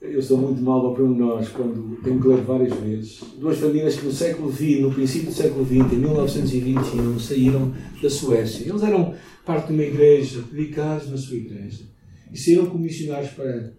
Eu 0.03 0.23
sou 0.23 0.37
muito 0.37 0.61
mal 0.63 0.81
para 0.83 0.97
pormenores 0.97 1.49
quando 1.49 2.01
tenho 2.03 2.21
que 2.21 2.29
ler 2.29 2.43
várias 2.43 2.75
vezes. 2.75 3.23
Duas 3.39 3.59
famílias 3.59 3.97
que 3.97 4.05
no 4.05 4.13
século 4.13 4.53
XX, 4.53 4.81
no 4.81 4.93
princípio 4.93 5.29
do 5.29 5.35
século 5.35 5.65
XX, 5.65 5.93
em 5.93 5.99
1921, 5.99 7.19
saíram 7.19 7.73
da 8.03 8.11
Suécia. 8.11 8.69
Eles 8.69 8.83
eram 8.83 9.15
parte 9.45 9.69
de 9.69 9.73
uma 9.73 9.83
igreja, 9.83 10.43
dedicados 10.53 11.11
na 11.11 11.17
sua 11.17 11.37
igreja. 11.37 11.96
E 12.33 12.39
saíram 12.39 12.67
como 12.67 12.85
missionários 12.85 13.31
para, 13.31 13.73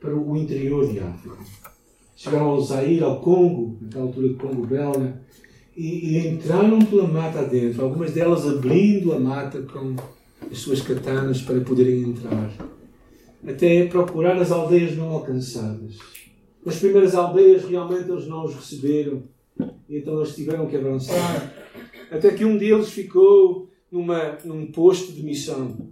para 0.00 0.14
o 0.14 0.36
interior 0.36 0.90
de 0.90 1.00
África. 1.00 1.36
Chegaram 2.16 2.46
ao 2.46 2.60
Zaire, 2.60 3.02
ao 3.02 3.20
Congo, 3.20 3.78
naquela 3.80 4.04
altura 4.04 4.28
do 4.28 4.34
Congo 4.34 4.66
belga, 4.66 5.20
e, 5.76 6.16
e 6.16 6.28
entraram 6.28 6.78
pela 6.78 7.08
mata 7.08 7.40
adentro, 7.40 7.82
algumas 7.82 8.12
delas 8.12 8.46
abrindo 8.46 9.12
a 9.12 9.18
mata 9.18 9.60
com 9.62 9.96
as 10.50 10.58
suas 10.58 10.80
katanas 10.80 11.42
para 11.42 11.60
poderem 11.60 12.02
entrar 12.02 12.52
até 13.46 13.86
procurar 13.86 14.36
as 14.36 14.50
aldeias 14.50 14.96
não 14.96 15.10
alcançadas. 15.10 15.98
Nas 16.64 16.78
primeiras 16.78 17.14
aldeias 17.14 17.64
realmente 17.64 18.10
eles 18.10 18.26
não 18.26 18.44
os 18.44 18.54
receberam, 18.54 19.22
e 19.88 19.98
então 19.98 20.16
eles 20.18 20.34
tiveram 20.34 20.66
que 20.66 20.76
avançar, 20.76 21.54
até 22.10 22.30
que 22.30 22.44
um 22.44 22.56
deles 22.56 22.90
ficou 22.90 23.68
numa, 23.90 24.38
num 24.44 24.66
posto 24.72 25.12
de 25.12 25.22
missão. 25.22 25.90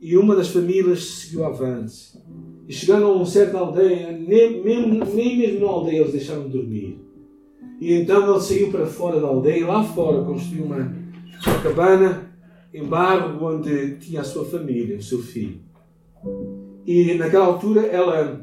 E 0.00 0.16
uma 0.16 0.36
das 0.36 0.48
famílias 0.48 1.04
seguiu 1.04 1.44
avante. 1.44 2.18
E 2.68 2.72
chegando 2.72 3.06
a 3.06 3.12
uma 3.12 3.26
certa 3.26 3.58
aldeia, 3.58 4.12
nem, 4.12 4.62
nem, 4.62 4.88
nem 4.88 5.38
mesmo 5.38 5.66
na 5.66 5.72
aldeia 5.72 6.00
eles 6.00 6.12
deixaram 6.12 6.44
de 6.44 6.50
dormir. 6.50 7.00
E 7.80 7.94
então 7.94 8.30
ele 8.30 8.40
saiu 8.40 8.70
para 8.70 8.86
fora 8.86 9.20
da 9.20 9.26
aldeia, 9.26 9.58
e 9.58 9.64
lá 9.64 9.82
fora 9.82 10.24
construiu 10.24 10.64
uma, 10.64 10.76
uma 10.76 11.62
cabana 11.62 12.32
em 12.74 12.84
barro 12.84 13.44
onde 13.44 13.96
tinha 13.96 14.20
a 14.20 14.24
sua 14.24 14.44
família, 14.44 14.98
o 14.98 15.02
seu 15.02 15.18
filho. 15.18 15.60
E 16.86 17.14
naquela 17.14 17.46
altura 17.46 17.82
ela, 17.82 18.40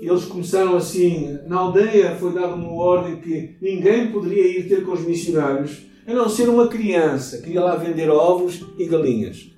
eles 0.00 0.24
começaram 0.24 0.76
assim, 0.76 1.38
na 1.46 1.58
aldeia 1.58 2.16
foi 2.16 2.32
dada 2.32 2.54
uma 2.54 2.72
ordem 2.72 3.16
que 3.16 3.56
ninguém 3.60 4.10
poderia 4.10 4.58
ir 4.58 4.68
ter 4.68 4.84
com 4.84 4.92
os 4.92 5.04
missionários, 5.04 5.86
a 6.06 6.12
não 6.12 6.28
ser 6.28 6.48
uma 6.48 6.66
criança 6.66 7.38
que 7.40 7.50
ia 7.50 7.62
lá 7.62 7.76
vender 7.76 8.10
ovos 8.10 8.64
e 8.78 8.86
galinhas. 8.86 9.50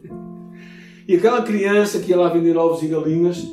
E 1.07 1.17
aquela 1.17 1.43
criança 1.43 2.01
que 2.01 2.11
ia 2.11 2.17
lá 2.17 2.29
vender 2.29 2.57
ovos 2.57 2.83
e 2.83 2.89
galinhas, 2.89 3.47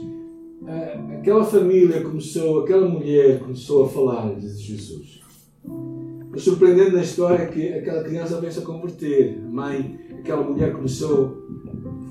eh, 0.68 1.00
aquela 1.20 1.44
família 1.44 2.02
começou, 2.02 2.64
aquela 2.64 2.88
mulher 2.88 3.40
começou 3.40 3.86
a 3.86 3.90
falar 3.90 4.34
de 4.36 4.48
Jesus. 4.58 5.22
O 5.66 6.40
surpreendente 6.40 6.92
na 6.92 7.02
história 7.02 7.44
é 7.44 7.48
que 7.48 7.68
aquela 7.74 8.04
criança 8.04 8.40
veio-se 8.40 8.60
a 8.60 8.62
converter. 8.62 9.38
A 9.46 9.52
mãe, 9.52 10.00
aquela 10.20 10.44
mulher 10.44 10.72
começou 10.72 11.42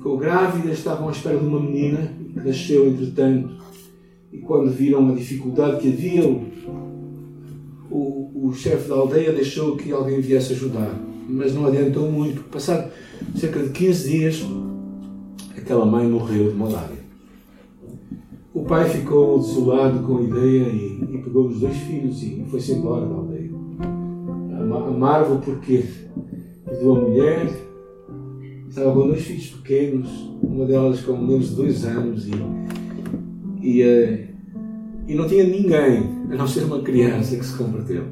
ficou 0.01 0.17
grávida, 0.17 0.71
estavam 0.71 1.07
à 1.09 1.11
espera 1.11 1.37
de 1.37 1.45
uma 1.45 1.59
menina 1.59 2.11
que 2.33 2.39
nasceu 2.39 2.87
entretanto. 2.87 3.55
E 4.33 4.39
quando 4.39 4.71
viram 4.71 5.07
a 5.09 5.13
dificuldade 5.13 5.79
que 5.79 5.89
havia, 5.89 6.27
o, 7.89 8.47
o 8.47 8.51
chefe 8.53 8.89
da 8.89 8.95
aldeia 8.95 9.31
deixou 9.31 9.77
que 9.77 9.91
alguém 9.91 10.19
viesse 10.19 10.53
ajudar. 10.53 10.99
Mas 11.29 11.53
não 11.53 11.67
adiantou 11.67 12.11
muito. 12.11 12.43
Passado 12.45 12.91
cerca 13.35 13.59
de 13.59 13.69
15 13.69 14.09
dias, 14.09 14.45
aquela 15.71 15.85
mãe 15.85 16.05
morreu 16.05 16.51
de 16.51 16.57
malária. 16.57 16.99
O 18.53 18.65
pai 18.65 18.89
ficou 18.89 19.39
desolado 19.39 20.05
com 20.05 20.17
a 20.17 20.21
ideia 20.21 20.67
e, 20.67 21.01
e 21.13 21.17
pegou 21.23 21.47
os 21.47 21.61
dois 21.61 21.77
filhos 21.77 22.21
e 22.21 22.45
foi-se 22.49 22.73
embora 22.73 23.05
da 23.05 23.15
aldeia. 23.15 23.49
Amargo 24.89 25.39
porque 25.39 25.85
perdeu 26.65 26.95
a 26.95 26.99
mulher, 26.99 27.71
Estava 28.67 28.93
com 28.93 29.07
dois 29.07 29.21
filhos 29.21 29.47
pequenos, 29.47 30.09
uma 30.41 30.65
delas 30.65 31.01
com 31.01 31.17
menos 31.17 31.49
de 31.49 31.55
dois 31.55 31.83
anos, 31.83 32.25
e, 32.25 32.31
e, 33.61 33.83
uh, 33.83 34.27
e 35.07 35.13
não 35.13 35.27
tinha 35.27 35.43
ninguém, 35.43 36.09
a 36.31 36.35
não 36.35 36.47
ser 36.47 36.63
uma 36.63 36.79
criança 36.79 37.35
que 37.35 37.45
se 37.45 37.57
converteu. 37.57 38.05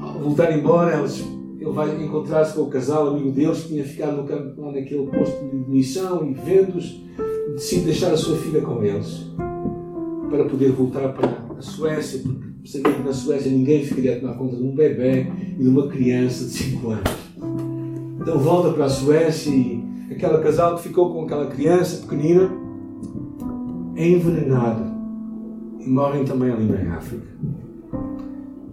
Ao 0.00 0.18
voltar 0.20 0.56
embora, 0.56 0.98
eles, 0.98 1.22
ele 1.66 1.74
vai 1.74 2.04
encontrar-se 2.04 2.54
com 2.54 2.62
o 2.62 2.70
casal, 2.70 3.08
amigo 3.08 3.32
deles, 3.32 3.62
que 3.62 3.68
tinha 3.68 3.84
ficado 3.84 4.16
no 4.18 4.24
campo, 4.24 4.60
lá 4.60 4.72
naquele 4.72 5.06
posto 5.06 5.44
de 5.48 5.70
missão, 5.70 6.24
e 6.24 6.32
vendo-os, 6.32 7.02
decide 7.54 7.86
deixar 7.86 8.12
a 8.12 8.16
sua 8.16 8.36
filha 8.36 8.60
com 8.60 8.82
eles, 8.84 9.26
para 10.30 10.44
poder 10.44 10.70
voltar 10.70 11.12
para 11.12 11.44
a 11.58 11.60
Suécia, 11.60 12.20
porque 12.20 12.68
sabia 12.68 12.92
que 12.92 13.02
na 13.02 13.12
Suécia 13.12 13.50
ninguém 13.50 13.84
ficaria 13.84 14.16
a 14.16 14.20
tomar 14.20 14.34
conta 14.34 14.56
de 14.56 14.62
um 14.62 14.74
bebê 14.74 15.26
e 15.58 15.62
de 15.62 15.68
uma 15.68 15.88
criança 15.88 16.44
de 16.44 16.50
5 16.50 16.90
anos. 16.90 17.16
Então 18.20 18.38
volta 18.38 18.72
para 18.72 18.84
a 18.84 18.88
Suécia 18.88 19.50
e 19.50 19.84
aquele 20.10 20.38
casal 20.38 20.76
que 20.76 20.82
ficou 20.82 21.12
com 21.12 21.24
aquela 21.24 21.46
criança 21.46 22.02
pequenina 22.02 22.50
é 23.96 24.08
envenenado 24.08 24.84
e 25.80 25.88
morrem 25.88 26.24
também 26.24 26.50
ali 26.50 26.64
na 26.64 26.96
África. 26.96 27.26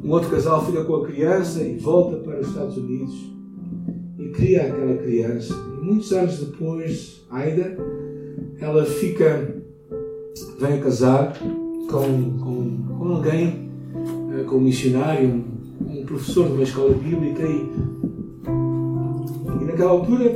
Um 0.04 0.12
outro 0.12 0.30
casal 0.30 0.66
fica 0.66 0.84
com 0.84 0.96
a 0.96 1.06
criança 1.06 1.64
e 1.64 1.78
volta 1.78 2.18
para 2.18 2.42
os 2.42 2.48
Estados 2.48 2.76
Unidos 2.76 3.14
e 4.20 4.30
cria 4.30 4.64
aquela 4.64 4.98
criança. 4.98 5.54
E 5.54 5.86
muitos 5.86 6.12
anos 6.12 6.40
depois, 6.40 7.26
Aida, 7.32 7.78
ela 8.60 8.84
fica, 8.86 9.56
vem 10.60 10.74
a 10.74 10.82
casar 10.82 11.38
com, 11.90 12.38
com, 12.38 12.98
com 12.98 13.14
alguém, 13.14 13.72
eh, 14.38 14.44
com 14.44 14.58
um 14.58 14.62
missionário, 14.62 15.30
um, 15.30 16.00
um 16.00 16.06
professor 16.06 16.48
de 16.48 16.54
uma 16.54 16.64
escola 16.64 16.94
bíblica 16.94 17.44
e 17.44 17.72
naquela 19.66 19.92
altura 19.92 20.34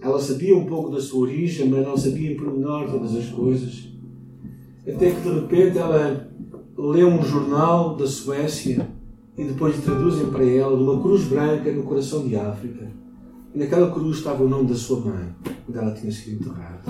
ela 0.00 0.18
sabia 0.18 0.56
um 0.56 0.64
pouco 0.64 0.90
da 0.90 1.00
sua 1.00 1.20
origem, 1.20 1.68
mas 1.68 1.86
não 1.86 1.96
sabia 1.96 2.32
em 2.32 2.36
pormenor 2.36 2.90
todas 2.90 3.14
as 3.14 3.26
coisas. 3.26 3.88
Até 4.86 5.10
que 5.10 5.20
de 5.20 5.34
repente 5.34 5.78
ela 5.78 6.28
lê 6.90 7.04
um 7.04 7.22
jornal 7.22 7.96
da 7.96 8.06
Suécia 8.06 8.88
e 9.38 9.44
depois 9.44 9.76
traduzem 9.82 10.26
para 10.26 10.44
ela 10.44 10.76
uma 10.76 11.00
cruz 11.00 11.24
branca 11.24 11.70
no 11.70 11.84
coração 11.84 12.26
de 12.26 12.36
África. 12.36 12.90
E 13.54 13.58
naquela 13.58 13.90
cruz 13.90 14.18
estava 14.18 14.42
o 14.42 14.48
nome 14.48 14.68
da 14.68 14.74
sua 14.74 15.00
mãe, 15.00 15.28
onde 15.68 15.78
ela 15.78 15.92
tinha 15.92 16.10
sido 16.10 16.42
enterrada. 16.42 16.82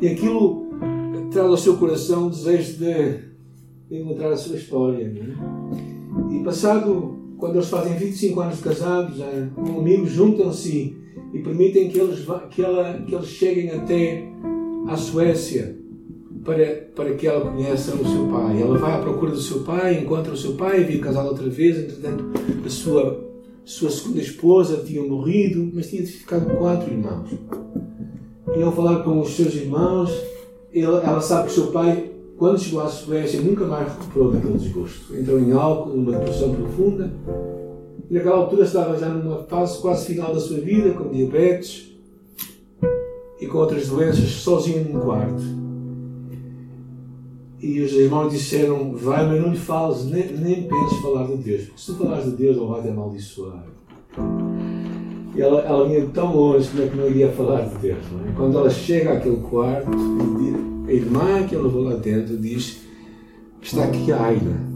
E 0.00 0.08
aquilo 0.08 0.68
traz 1.30 1.48
ao 1.48 1.56
seu 1.56 1.76
coração 1.76 2.26
o 2.26 2.30
desejo 2.30 2.78
de, 2.78 3.20
de 3.88 4.02
encontrar 4.02 4.32
a 4.32 4.36
sua 4.36 4.56
história. 4.56 5.04
É? 5.04 6.34
E 6.34 6.44
passado 6.44 7.18
quando 7.38 7.56
eles 7.56 7.68
fazem 7.68 7.96
25 7.96 8.40
anos 8.40 8.56
de 8.58 8.62
casados, 8.62 9.18
um 9.56 9.80
amigo 9.80 10.04
juntam-se 10.04 10.94
e 11.32 11.38
permitem 11.38 11.88
que 11.88 11.98
eles, 11.98 12.26
que, 12.50 12.62
ela, 12.62 13.02
que 13.02 13.14
eles 13.14 13.28
cheguem 13.28 13.70
até 13.70 14.28
à 14.86 14.96
Suécia 14.96 15.79
para, 16.44 16.66
para 16.94 17.14
que 17.14 17.26
ela 17.26 17.40
conheça 17.50 17.94
o 17.94 18.06
seu 18.06 18.26
pai. 18.28 18.62
Ela 18.62 18.78
vai 18.78 18.94
à 18.94 18.98
procura 18.98 19.32
do 19.32 19.40
seu 19.40 19.60
pai, 19.60 19.98
encontra 19.98 20.32
o 20.32 20.36
seu 20.36 20.54
pai, 20.54 20.84
vem 20.84 21.00
casado 21.00 21.28
outra 21.28 21.48
vez, 21.48 21.78
entretanto 21.78 22.24
a 22.64 22.68
sua, 22.68 23.20
sua 23.64 23.90
segunda 23.90 24.20
esposa 24.20 24.82
tinha 24.84 25.02
morrido, 25.02 25.70
mas 25.74 25.88
tinha 25.88 26.06
ficado 26.06 26.56
quatro 26.56 26.90
irmãos. 26.90 27.30
Iam 28.56 28.72
falar 28.72 29.02
com 29.02 29.20
os 29.20 29.30
seus 29.36 29.54
irmãos, 29.54 30.10
ela 30.74 31.20
sabe 31.20 31.46
que 31.46 31.52
o 31.52 31.54
seu 31.54 31.66
pai 31.68 32.10
quando 32.40 32.58
chegou 32.58 32.80
à 32.80 32.88
Suécia, 32.88 33.38
nunca 33.38 33.66
mais 33.66 33.86
recuperou 33.86 34.32
daquele 34.32 34.56
desgosto. 34.56 35.14
Entrou 35.14 35.38
em 35.38 35.52
álcool, 35.52 35.94
numa 35.94 36.12
depressão 36.12 36.54
profunda. 36.54 37.12
E 38.08 38.14
naquela 38.14 38.36
altura 38.38 38.64
estava 38.64 38.96
já 38.96 39.10
numa 39.10 39.42
fase 39.42 39.78
quase 39.78 40.06
final 40.06 40.32
da 40.32 40.40
sua 40.40 40.56
vida, 40.58 40.94
com 40.94 41.10
diabetes 41.10 41.94
e 43.38 43.46
com 43.46 43.58
outras 43.58 43.88
doenças, 43.88 44.30
sozinho 44.30 44.90
num 44.90 45.00
quarto. 45.00 45.59
E 47.62 47.82
os 47.82 47.92
irmãos 47.92 48.30
disseram: 48.30 48.92
Vai, 48.94 49.26
mas 49.26 49.40
não 49.40 49.50
lhe 49.50 49.58
fales, 49.58 50.06
nem, 50.06 50.32
nem 50.32 50.62
penses 50.62 50.98
falar 51.02 51.26
de 51.26 51.36
Deus, 51.36 51.64
porque 51.64 51.80
se 51.80 51.94
falares 51.94 52.24
de 52.24 52.30
Deus, 52.32 52.56
ele 52.56 52.66
vai 52.66 52.82
te 52.82 52.88
amaldiçoar. 52.88 53.64
E 55.34 55.40
ela, 55.40 55.60
ela 55.60 55.86
vinha 55.86 56.06
tão 56.06 56.34
longe, 56.34 56.68
como 56.70 56.82
é 56.82 56.86
que 56.88 56.96
não 56.96 57.06
iria 57.06 57.30
falar 57.32 57.62
de 57.62 57.76
Deus? 57.76 57.98
É? 57.98 58.32
Quando 58.34 58.58
ela 58.58 58.70
chega 58.70 59.12
àquele 59.12 59.36
quarto, 59.36 59.90
a 60.88 60.92
irmã 60.92 61.46
que 61.46 61.54
ela 61.54 61.64
levou 61.64 61.82
lá 61.82 61.96
dentro 61.96 62.36
diz: 62.38 62.80
Está 63.60 63.84
aqui 63.84 64.10
a 64.10 64.22
Aida. 64.22 64.70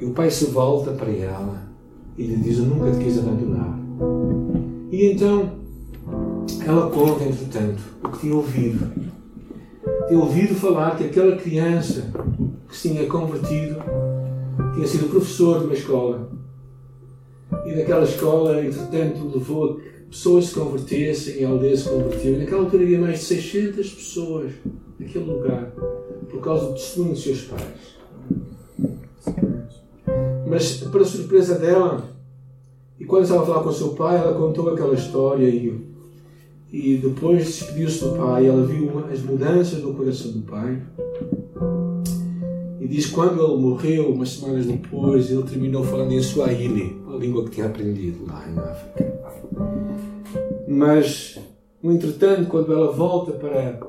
E 0.00 0.04
o 0.04 0.12
pai 0.12 0.30
se 0.30 0.46
volta 0.46 0.92
para 0.92 1.10
ela 1.10 1.68
e 2.16 2.22
lhe 2.22 2.36
diz: 2.36 2.58
Eu 2.58 2.66
nunca 2.66 2.92
te 2.92 3.04
quis 3.04 3.18
abandonar. 3.18 3.76
E 4.92 5.10
então 5.10 5.50
ela 6.64 6.88
conta, 6.90 7.24
entretanto, 7.24 7.82
o 8.04 8.08
que 8.08 8.20
tinha 8.20 8.36
ouvido. 8.36 9.17
Tinha 10.08 10.20
ouvido 10.20 10.54
falar 10.54 10.96
que 10.96 11.04
aquela 11.04 11.36
criança 11.36 12.10
que 12.68 12.74
se 12.76 12.88
tinha 12.88 13.06
convertido 13.06 13.76
tinha 14.74 14.86
sido 14.86 15.10
professor 15.10 15.60
de 15.60 15.66
uma 15.66 15.74
escola. 15.74 16.30
E 17.66 17.74
naquela 17.74 18.04
escola, 18.04 18.64
entretanto, 18.64 19.30
levou 19.34 19.72
a 19.72 19.74
que 19.76 19.88
pessoas 20.10 20.46
se 20.46 20.54
convertessem 20.54 21.40
e 21.40 21.44
a 21.44 21.48
aldeia 21.48 21.76
se 21.76 21.88
convertiu. 21.88 22.34
E 22.34 22.38
naquela 22.38 22.62
altura 22.62 22.82
havia 22.82 22.98
mais 22.98 23.18
de 23.18 23.24
600 23.26 23.90
pessoas 23.90 24.52
naquele 24.98 25.24
lugar 25.24 25.72
por 26.30 26.40
causa 26.40 26.66
do 26.66 26.72
testemunho 26.72 27.14
dos 27.14 27.22
seus 27.22 27.42
pais. 27.42 27.98
Mas, 30.46 30.78
para 30.78 31.04
surpresa 31.04 31.58
dela, 31.58 32.02
e 32.98 33.04
quando 33.04 33.24
estava 33.24 33.42
a 33.42 33.46
falar 33.46 33.62
com 33.62 33.68
o 33.68 33.74
seu 33.74 33.90
pai, 33.90 34.16
ela 34.16 34.34
contou 34.34 34.70
aquela 34.70 34.94
história 34.94 35.46
e, 35.46 35.87
e 36.72 36.96
depois 36.96 37.46
despediu-se 37.46 38.04
do 38.04 38.12
pai. 38.12 38.46
Ela 38.46 38.64
viu 38.66 39.04
as 39.10 39.22
mudanças 39.22 39.82
no 39.82 39.94
coração 39.94 40.32
do 40.32 40.42
pai. 40.42 40.82
E 42.80 42.86
diz 42.86 43.06
que 43.06 43.12
quando 43.12 43.42
ele 43.42 43.60
morreu, 43.60 44.12
umas 44.12 44.30
semanas 44.30 44.66
depois, 44.66 45.30
ele 45.30 45.42
terminou 45.42 45.84
falando 45.84 46.12
em 46.12 46.22
Swahili, 46.22 46.96
a 47.08 47.16
língua 47.16 47.44
que 47.44 47.50
tinha 47.50 47.66
aprendido 47.66 48.26
lá 48.26 48.44
em 48.48 48.58
África. 48.58 49.08
Mas, 50.68 51.38
no 51.82 51.92
entretanto, 51.92 52.48
quando 52.48 52.72
ela 52.72 52.92
volta 52.92 53.32
para 53.32 53.80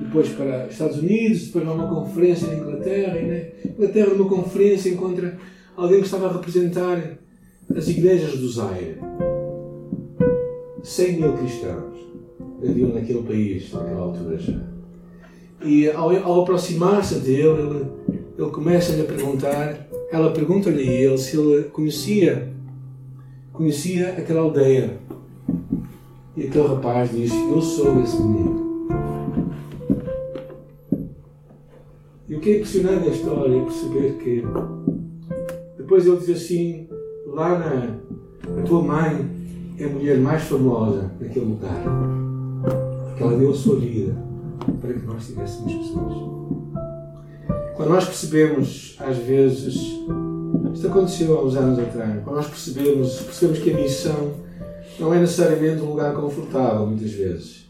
depois 0.00 0.28
para 0.30 0.66
os 0.66 0.72
Estados 0.72 0.98
Unidos, 0.98 1.46
depois 1.46 1.68
a 1.68 1.72
uma 1.72 1.88
conferência 1.88 2.48
na 2.48 2.54
Inglaterra, 2.54 3.18
e 3.18 3.26
na 3.26 3.70
Inglaterra, 3.70 4.14
numa 4.14 4.28
conferência, 4.28 4.90
encontra 4.90 5.38
alguém 5.76 6.00
que 6.00 6.06
estava 6.06 6.28
a 6.28 6.32
representar 6.32 7.18
as 7.74 7.88
igrejas 7.88 8.36
do 8.38 8.48
Zaire. 8.48 8.98
100 10.82 11.20
mil 11.20 11.32
cristãos 11.34 12.00
haviam 12.62 12.92
naquele 12.92 13.22
país, 13.22 13.72
naquela 13.72 14.02
altura 14.02 14.38
já. 14.38 14.60
E 15.62 15.90
ao, 15.90 16.10
ao 16.10 16.42
aproximar-se 16.42 17.20
dele, 17.20 17.48
ele, 17.48 17.86
ele 18.38 18.50
começa-lhe 18.50 19.02
a 19.02 19.04
perguntar, 19.04 19.86
ela 20.10 20.32
pergunta-lhe 20.32 20.88
a 20.88 20.92
ele 20.92 21.18
se 21.18 21.36
ele 21.36 21.64
conhecia, 21.64 22.52
conhecia 23.52 24.10
aquela 24.10 24.40
aldeia. 24.40 24.98
E 26.36 26.44
aquele 26.44 26.66
rapaz 26.66 27.10
diz: 27.10 27.32
Eu 27.32 27.60
sou 27.60 28.00
esse 28.02 28.20
menino. 28.20 28.60
E 32.28 32.34
o 32.34 32.40
que 32.40 32.50
é 32.50 32.56
impressionante 32.56 33.06
na 33.06 33.12
história 33.12 33.56
é 33.56 33.64
perceber 33.64 34.12
que 34.22 34.44
depois 35.76 36.06
ele 36.06 36.16
diz 36.18 36.30
assim: 36.30 36.88
lá 37.26 38.00
na 38.48 38.62
tua 38.62 38.82
mãe 38.82 39.39
é 39.80 39.86
a 39.86 39.88
mulher 39.88 40.18
mais 40.18 40.42
famosa 40.42 41.10
naquele 41.18 41.46
lugar, 41.46 41.82
porque 43.08 43.22
ela 43.22 43.36
deu 43.38 43.50
a 43.50 43.54
sua 43.54 43.76
vida 43.76 44.14
para 44.78 44.92
que 44.92 45.06
nós 45.06 45.26
tivéssemos 45.26 45.72
pessoas. 45.72 46.14
Quando 47.76 47.88
nós 47.88 48.04
percebemos, 48.04 48.96
às 49.00 49.16
vezes, 49.16 49.74
isto 50.74 50.86
aconteceu 50.86 51.38
há 51.38 51.44
uns 51.44 51.56
anos 51.56 51.78
atrás, 51.78 52.22
quando 52.22 52.36
nós 52.36 52.46
percebemos, 52.46 53.20
percebemos 53.22 53.58
que 53.60 53.70
a 53.70 53.74
missão 53.74 54.32
não 54.98 55.14
é 55.14 55.20
necessariamente 55.20 55.80
um 55.80 55.90
lugar 55.90 56.14
confortável, 56.14 56.86
muitas 56.86 57.12
vezes. 57.12 57.66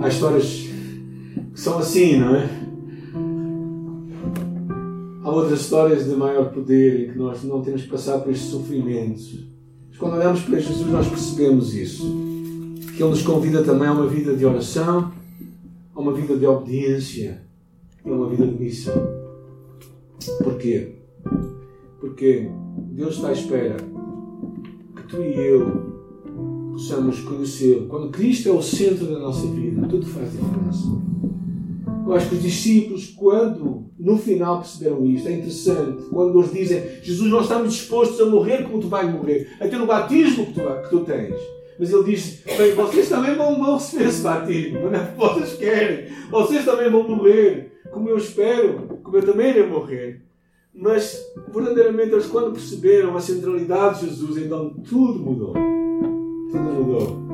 Há 0.00 0.06
histórias 0.06 0.68
que 1.52 1.60
são 1.60 1.78
assim, 1.78 2.16
não 2.16 2.36
é? 2.36 2.48
Há 5.24 5.30
outras 5.30 5.62
histórias 5.62 6.04
de 6.04 6.14
maior 6.14 6.52
poder 6.52 7.00
em 7.08 7.12
que 7.12 7.18
nós 7.18 7.42
não 7.42 7.60
temos 7.60 7.82
que 7.82 7.88
passar 7.88 8.20
por 8.20 8.30
estes 8.30 8.50
sofrimentos. 8.50 9.51
Quando 10.02 10.16
olhamos 10.16 10.40
para 10.40 10.58
Jesus, 10.58 10.90
nós 10.90 11.06
percebemos 11.06 11.76
isso. 11.76 12.02
Que 12.96 13.00
Ele 13.04 13.10
nos 13.10 13.22
convida 13.22 13.62
também 13.62 13.86
a 13.86 13.92
uma 13.92 14.08
vida 14.08 14.34
de 14.34 14.44
oração, 14.44 15.12
a 15.94 16.00
uma 16.00 16.12
vida 16.12 16.36
de 16.36 16.44
obediência 16.44 17.40
e 18.04 18.10
a 18.10 18.12
uma 18.12 18.28
vida 18.28 18.44
de 18.44 18.60
missão. 18.60 19.00
Porquê? 20.42 20.96
Porque 22.00 22.50
Deus 22.90 23.14
está 23.14 23.28
à 23.28 23.32
espera 23.32 23.76
que 24.96 25.02
tu 25.06 25.22
e 25.22 25.36
eu 25.36 25.92
possamos 26.72 27.20
conhecê-lo. 27.20 27.86
Quando 27.86 28.10
Cristo 28.10 28.48
é 28.48 28.52
o 28.52 28.60
centro 28.60 29.06
da 29.06 29.20
nossa 29.20 29.46
vida, 29.46 29.86
tudo 29.86 30.04
faz 30.04 30.32
diferença. 30.32 31.00
Eu 32.04 32.12
acho 32.12 32.28
que 32.28 32.34
os 32.34 32.42
discípulos, 32.42 33.06
quando 33.06 33.84
no 34.02 34.18
final 34.18 34.58
perceberam 34.58 35.06
isto, 35.06 35.28
é 35.28 35.32
interessante, 35.32 36.02
quando 36.10 36.40
eles 36.40 36.52
dizem 36.52 36.82
Jesus, 37.02 37.30
nós 37.30 37.42
estamos 37.44 37.72
dispostos 37.72 38.20
a 38.20 38.26
morrer 38.26 38.64
como 38.64 38.80
tu 38.80 38.88
vais 38.88 39.08
morrer, 39.08 39.48
a 39.60 39.68
ter 39.68 39.80
o 39.80 39.86
batismo 39.86 40.46
que 40.46 40.54
tu, 40.54 40.60
que 40.60 40.90
tu 40.90 41.00
tens. 41.04 41.40
Mas 41.78 41.92
ele 41.92 42.04
diz: 42.04 42.42
Bem, 42.58 42.74
vocês 42.74 43.08
também 43.08 43.36
vão, 43.36 43.58
vão 43.58 43.74
receber 43.74 44.08
esse 44.08 44.22
batismo, 44.22 44.80
não 44.80 44.94
é? 44.94 45.10
Vocês 45.16 45.54
querem, 45.54 46.06
vocês 46.30 46.64
também 46.64 46.90
vão 46.90 47.08
morrer, 47.08 47.80
como 47.90 48.08
eu 48.08 48.16
espero, 48.16 48.98
como 49.02 49.16
eu 49.16 49.22
também 49.22 49.50
irei 49.50 49.66
morrer. 49.66 50.20
Mas, 50.74 51.22
verdadeiramente, 51.52 52.12
eles, 52.12 52.26
quando 52.26 52.52
perceberam 52.52 53.16
a 53.16 53.20
centralidade 53.20 54.00
de 54.00 54.06
Jesus, 54.06 54.36
então 54.38 54.70
tudo 54.88 55.18
mudou. 55.18 55.54
Tudo 56.50 56.58
mudou 56.58 57.32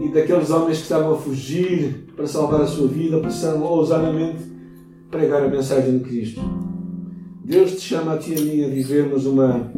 e 0.00 0.08
daqueles 0.08 0.50
homens 0.50 0.78
que 0.78 0.82
estavam 0.82 1.14
a 1.14 1.16
fugir 1.16 2.06
para 2.16 2.26
salvar 2.26 2.60
a 2.60 2.66
sua 2.66 2.88
vida, 2.88 3.20
passaram 3.20 3.62
ousadamente 3.62 4.53
pregar 5.14 5.44
a 5.44 5.48
mensagem 5.48 5.98
de 5.98 6.04
Cristo. 6.04 6.40
Deus 7.44 7.72
te 7.72 7.80
chama 7.82 8.14
a 8.14 8.18
ti 8.18 8.34
e 8.34 8.34
a 8.34 8.40
mim 8.40 8.64
a 8.64 8.68
vivermos 8.68 9.26
uma 9.26 9.70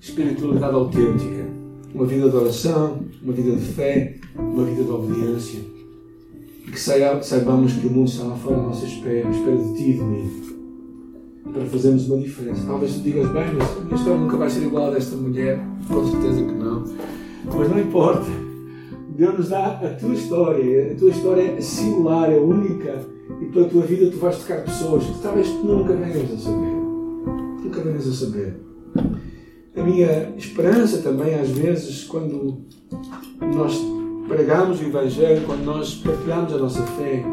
espiritualidade 0.00 0.74
autêntica, 0.74 1.46
uma 1.94 2.04
vida 2.04 2.28
de 2.28 2.36
oração, 2.36 2.98
uma 3.22 3.32
vida 3.32 3.54
de 3.54 3.64
fé, 3.64 4.16
uma 4.36 4.64
vida 4.64 4.82
de 4.82 4.90
obediência. 4.90 5.60
E 6.66 6.70
que 6.72 6.80
saibamos 6.80 7.72
que 7.74 7.86
o 7.86 7.90
mundo 7.90 8.08
está 8.08 8.24
lá 8.24 8.36
fora 8.36 8.56
à 8.56 8.62
nossa 8.62 8.84
espera, 8.84 9.28
à 9.28 9.30
espera 9.30 9.56
de 9.56 9.74
ti 9.74 9.90
e 9.90 9.92
de 9.92 10.02
mim, 10.02 10.30
para 11.52 11.64
fazermos 11.66 12.08
uma 12.08 12.18
diferença. 12.18 12.66
Talvez 12.66 12.94
tu 12.94 13.00
digas, 13.02 13.30
bem, 13.30 13.44
mas 13.56 13.76
a 13.76 13.80
minha 13.80 13.94
história 13.94 14.18
nunca 14.18 14.36
vai 14.36 14.50
ser 14.50 14.64
igual 14.64 14.86
a 14.86 14.90
desta 14.90 15.14
mulher, 15.14 15.60
com 15.86 16.10
certeza 16.10 16.44
que 16.44 16.52
não. 16.52 16.84
Mas 17.56 17.70
não 17.70 17.78
importa 17.78 18.26
Deus 19.10 19.36
nos 19.36 19.48
dá 19.48 19.66
a 19.66 19.88
tua 19.94 20.14
história. 20.14 20.92
A 20.92 20.94
tua 20.94 21.10
história 21.10 21.42
é 21.42 21.60
singular, 21.60 22.32
é 22.32 22.38
única. 22.38 23.17
E 23.40 23.46
pela 23.46 23.68
tua 23.68 23.82
vida 23.82 24.10
tu 24.10 24.16
vais 24.16 24.38
tocar 24.38 24.64
pessoas 24.64 25.04
que 25.04 25.22
talvez 25.22 25.48
tu 25.48 25.64
nunca 25.64 25.94
venhas 25.94 26.32
a 26.32 26.36
saber. 26.38 26.76
Nunca 27.62 27.80
venhas 27.80 28.08
a 28.08 28.12
saber. 28.12 28.54
A 29.76 29.82
minha 29.82 30.34
esperança 30.36 30.98
também, 30.98 31.34
às 31.34 31.50
vezes, 31.50 32.04
quando 32.04 32.64
nós 33.54 33.78
pregamos 34.26 34.80
o 34.80 34.84
Evangelho, 34.84 35.46
quando 35.46 35.64
nós 35.64 35.94
partilhamos 35.94 36.52
a 36.52 36.58
nossa 36.58 36.82
fé, 36.82 37.24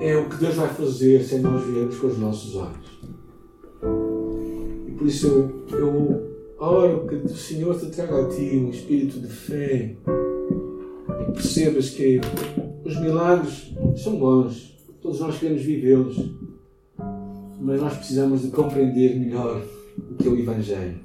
é 0.00 0.16
o 0.16 0.28
que 0.28 0.36
Deus 0.36 0.54
vai 0.54 0.68
fazer 0.68 1.22
sem 1.24 1.40
nós 1.40 1.62
vermos 1.64 1.98
com 1.98 2.06
os 2.06 2.18
nossos 2.18 2.56
olhos. 2.56 3.00
E 4.86 4.92
por 4.92 5.06
isso 5.06 5.26
eu, 5.26 5.78
eu 5.78 6.30
oro 6.58 7.06
que 7.06 7.14
o 7.16 7.28
Senhor 7.36 7.78
te 7.78 7.86
traga 7.86 8.22
a 8.22 8.28
ti 8.28 8.56
um 8.56 8.70
espírito 8.70 9.18
de 9.18 9.28
fé, 9.28 9.94
e 11.28 11.32
percebas 11.32 11.90
que 11.90 12.20
os 12.84 12.98
milagres 13.00 13.74
são 13.96 14.16
bons, 14.16 14.69
todos 15.00 15.20
nós 15.20 15.38
queremos 15.38 15.62
vivê-los, 15.62 16.16
mas 17.60 17.80
nós 17.80 17.96
precisamos 17.96 18.42
de 18.42 18.48
compreender 18.48 19.18
melhor 19.18 19.62
o 19.98 20.14
que 20.14 20.28
é 20.28 20.30
o 20.30 20.38
Evangelho. 20.38 20.98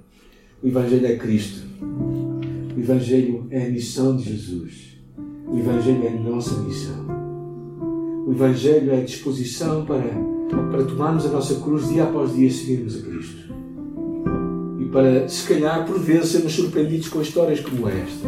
O 0.64 0.68
Evangelho 0.68 1.06
é 1.06 1.16
Cristo. 1.16 1.66
O 2.76 2.80
Evangelho 2.80 3.48
é 3.50 3.66
a 3.66 3.70
missão 3.70 4.16
de 4.16 4.24
Jesus. 4.24 4.98
O 5.48 5.58
Evangelho 5.58 6.04
é 6.04 6.10
a 6.10 6.20
nossa 6.20 6.60
missão. 6.62 7.06
O 8.28 8.32
Evangelho 8.32 8.92
é 8.92 9.02
a 9.02 9.04
disposição 9.04 9.86
para, 9.86 10.10
para 10.72 10.86
tomarmos 10.86 11.26
a 11.26 11.30
nossa 11.30 11.56
cruz 11.60 11.90
dia 11.90 12.04
após 12.04 12.34
dia 12.34 12.48
e 12.48 12.52
seguirmos 12.52 12.98
a 12.98 13.02
Cristo. 13.02 13.54
E 14.80 14.86
para, 14.86 15.28
se 15.30 15.48
calhar, 15.48 15.86
por 15.86 16.00
vezes, 16.00 16.30
sermos 16.30 16.54
surpreendidos 16.54 17.10
com 17.10 17.22
histórias 17.22 17.60
como 17.60 17.88
esta 17.88 18.28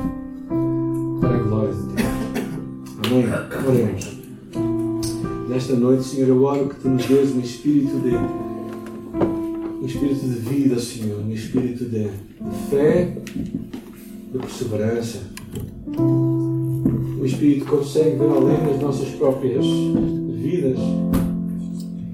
glória 1.48 1.74
de 1.74 1.82
Deus. 1.82 2.08
Amém? 3.06 3.26
Oremos. 3.68 4.17
Nesta 5.58 5.76
noite, 5.76 6.04
Senhor, 6.04 6.28
eu 6.30 6.44
oro 6.44 6.70
que 6.70 6.76
tu 6.76 6.88
nos 6.88 7.04
dês 7.08 7.36
um 7.36 7.40
espírito 7.40 7.98
de 7.98 8.16
um 9.82 9.86
espírito 9.88 10.20
de 10.20 10.36
vida, 10.36 10.80
Senhor, 10.80 11.20
um 11.20 11.32
espírito 11.32 11.86
de, 11.86 12.04
de 12.04 12.58
fé, 12.70 13.18
de 14.32 14.38
perseverança, 14.38 15.24
um 15.98 17.26
espírito 17.26 17.66
que 17.66 17.72
consegue 17.72 18.18
ver 18.18 18.30
além 18.30 18.68
das 18.68 18.80
nossas 18.80 19.10
próprias 19.16 19.66
vidas 19.66 20.78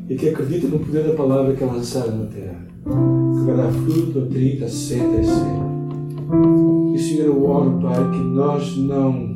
e 0.09 0.15
que 0.15 0.29
acredita 0.29 0.69
no 0.69 0.79
poder 0.79 1.03
da 1.03 1.13
palavra 1.13 1.53
que 1.53 1.65
é 1.65 1.67
lançada 1.67 2.11
na 2.11 2.27
terra, 2.27 2.65
que 2.85 3.45
vai 3.45 3.57
dar 3.57 3.73
fruto 3.73 4.19
a 4.19 4.25
30, 4.25 4.63
a 4.63 4.69
60 4.69 5.19
e 5.19 5.25
100. 5.25 6.95
E 6.95 6.97
Senhor, 6.97 7.25
eu 7.25 7.45
oro, 7.45 7.77
Pai, 7.81 8.09
que 8.09 8.19
nós 8.19 8.77
não 8.77 9.32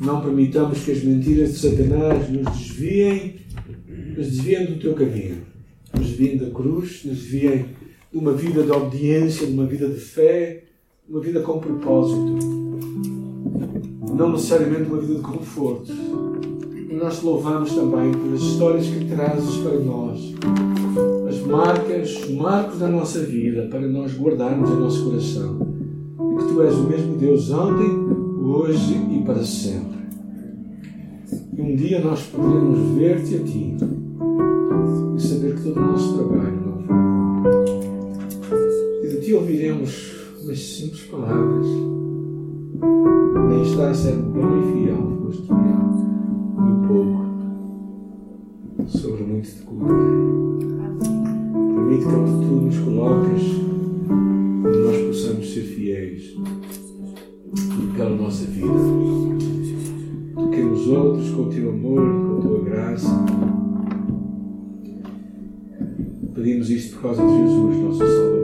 não 0.00 0.20
permitamos 0.20 0.84
que 0.84 0.92
as 0.92 1.02
mentiras 1.02 1.52
de 1.52 1.58
Satanás 1.58 2.30
nos 2.30 2.56
desviem, 2.56 3.36
nos 4.16 4.26
desviem 4.26 4.66
do 4.66 4.78
teu 4.78 4.94
caminho, 4.94 5.38
nos 5.92 6.06
desviem 6.06 6.36
da 6.36 6.50
cruz, 6.50 7.04
nos 7.04 7.18
desviem 7.18 7.66
de 8.12 8.18
uma 8.18 8.32
vida 8.32 8.62
de 8.62 8.70
obediência, 8.70 9.46
de 9.46 9.52
uma 9.52 9.66
vida 9.66 9.88
de 9.88 10.00
fé, 10.00 10.64
de 11.06 11.12
uma 11.12 11.20
vida 11.20 11.40
com 11.40 11.58
propósito. 11.58 12.38
não 14.14 14.32
necessariamente 14.32 14.90
uma 14.90 15.00
vida 15.00 15.14
de 15.14 15.20
conforto. 15.20 15.92
Nós 16.90 17.20
te 17.20 17.26
louvamos 17.26 17.72
também 17.74 18.10
pelas 18.12 18.40
histórias 18.40 18.86
que 18.86 19.04
trazes 19.04 19.56
para 19.58 19.78
nós, 19.78 20.34
as 21.28 21.40
marcas, 21.42 22.16
os 22.24 22.30
marcos 22.30 22.78
da 22.78 22.88
nossa 22.88 23.20
vida, 23.20 23.68
para 23.70 23.86
nós 23.86 24.12
guardarmos 24.18 24.70
em 24.70 24.80
nosso 24.80 25.04
coração. 25.04 25.60
E 26.18 26.38
que 26.38 26.52
tu 26.52 26.62
és 26.62 26.74
o 26.74 26.84
mesmo 26.84 27.16
Deus 27.16 27.50
ontem, 27.50 27.88
hoje 28.42 28.94
e 28.94 29.17
para 29.28 29.44
sempre. 29.44 29.98
E 31.52 31.60
um 31.60 31.76
dia 31.76 32.00
nós 32.00 32.22
poderemos 32.28 32.96
ver-te 32.96 33.34
a 33.34 33.40
ti 33.40 33.76
e 35.14 35.20
saber 35.20 35.54
que 35.54 35.64
todo 35.64 35.76
o 35.76 35.80
nosso 35.82 36.14
trabalho 36.16 36.60
não 36.64 36.82
foi. 38.40 39.04
E 39.04 39.08
de 39.10 39.20
ti 39.20 39.34
ouviremos 39.34 40.16
umas 40.42 40.58
simples 40.58 41.02
palavras. 41.02 41.66
Nem 43.50 43.62
está 43.64 43.92
ser 43.92 44.14
bom 44.14 44.40
e 44.40 44.62
fiel, 44.72 45.18
foste 45.22 45.42
fiel 45.42 45.58
no 46.56 46.88
pouco, 46.88 47.20
sobre 48.86 49.24
muito 49.24 49.46
te 49.46 49.60
cura. 49.60 49.94
Permite 51.74 52.04
que 52.04 52.10
tu 52.10 52.54
nos 52.64 52.78
coloques 52.78 53.42
onde 54.64 54.78
nós 54.78 54.96
possamos 55.06 55.52
ser 55.52 55.64
fiéis 55.64 56.34
pela 57.96 58.10
nossa 58.10 58.44
vida. 58.44 58.68
Toquemos 60.34 60.86
outros 60.88 61.30
com 61.30 61.42
o 61.42 61.48
teu 61.48 61.70
amor 61.70 62.02
e 62.02 62.26
com 62.26 62.38
a 62.38 62.40
tua 62.40 62.64
graça. 62.64 63.24
Pedimos 66.34 66.70
isto 66.70 66.96
por 66.96 67.02
causa 67.02 67.22
de 67.26 67.32
Jesus, 67.32 67.76
nosso 67.78 67.98
Salvador. 67.98 68.37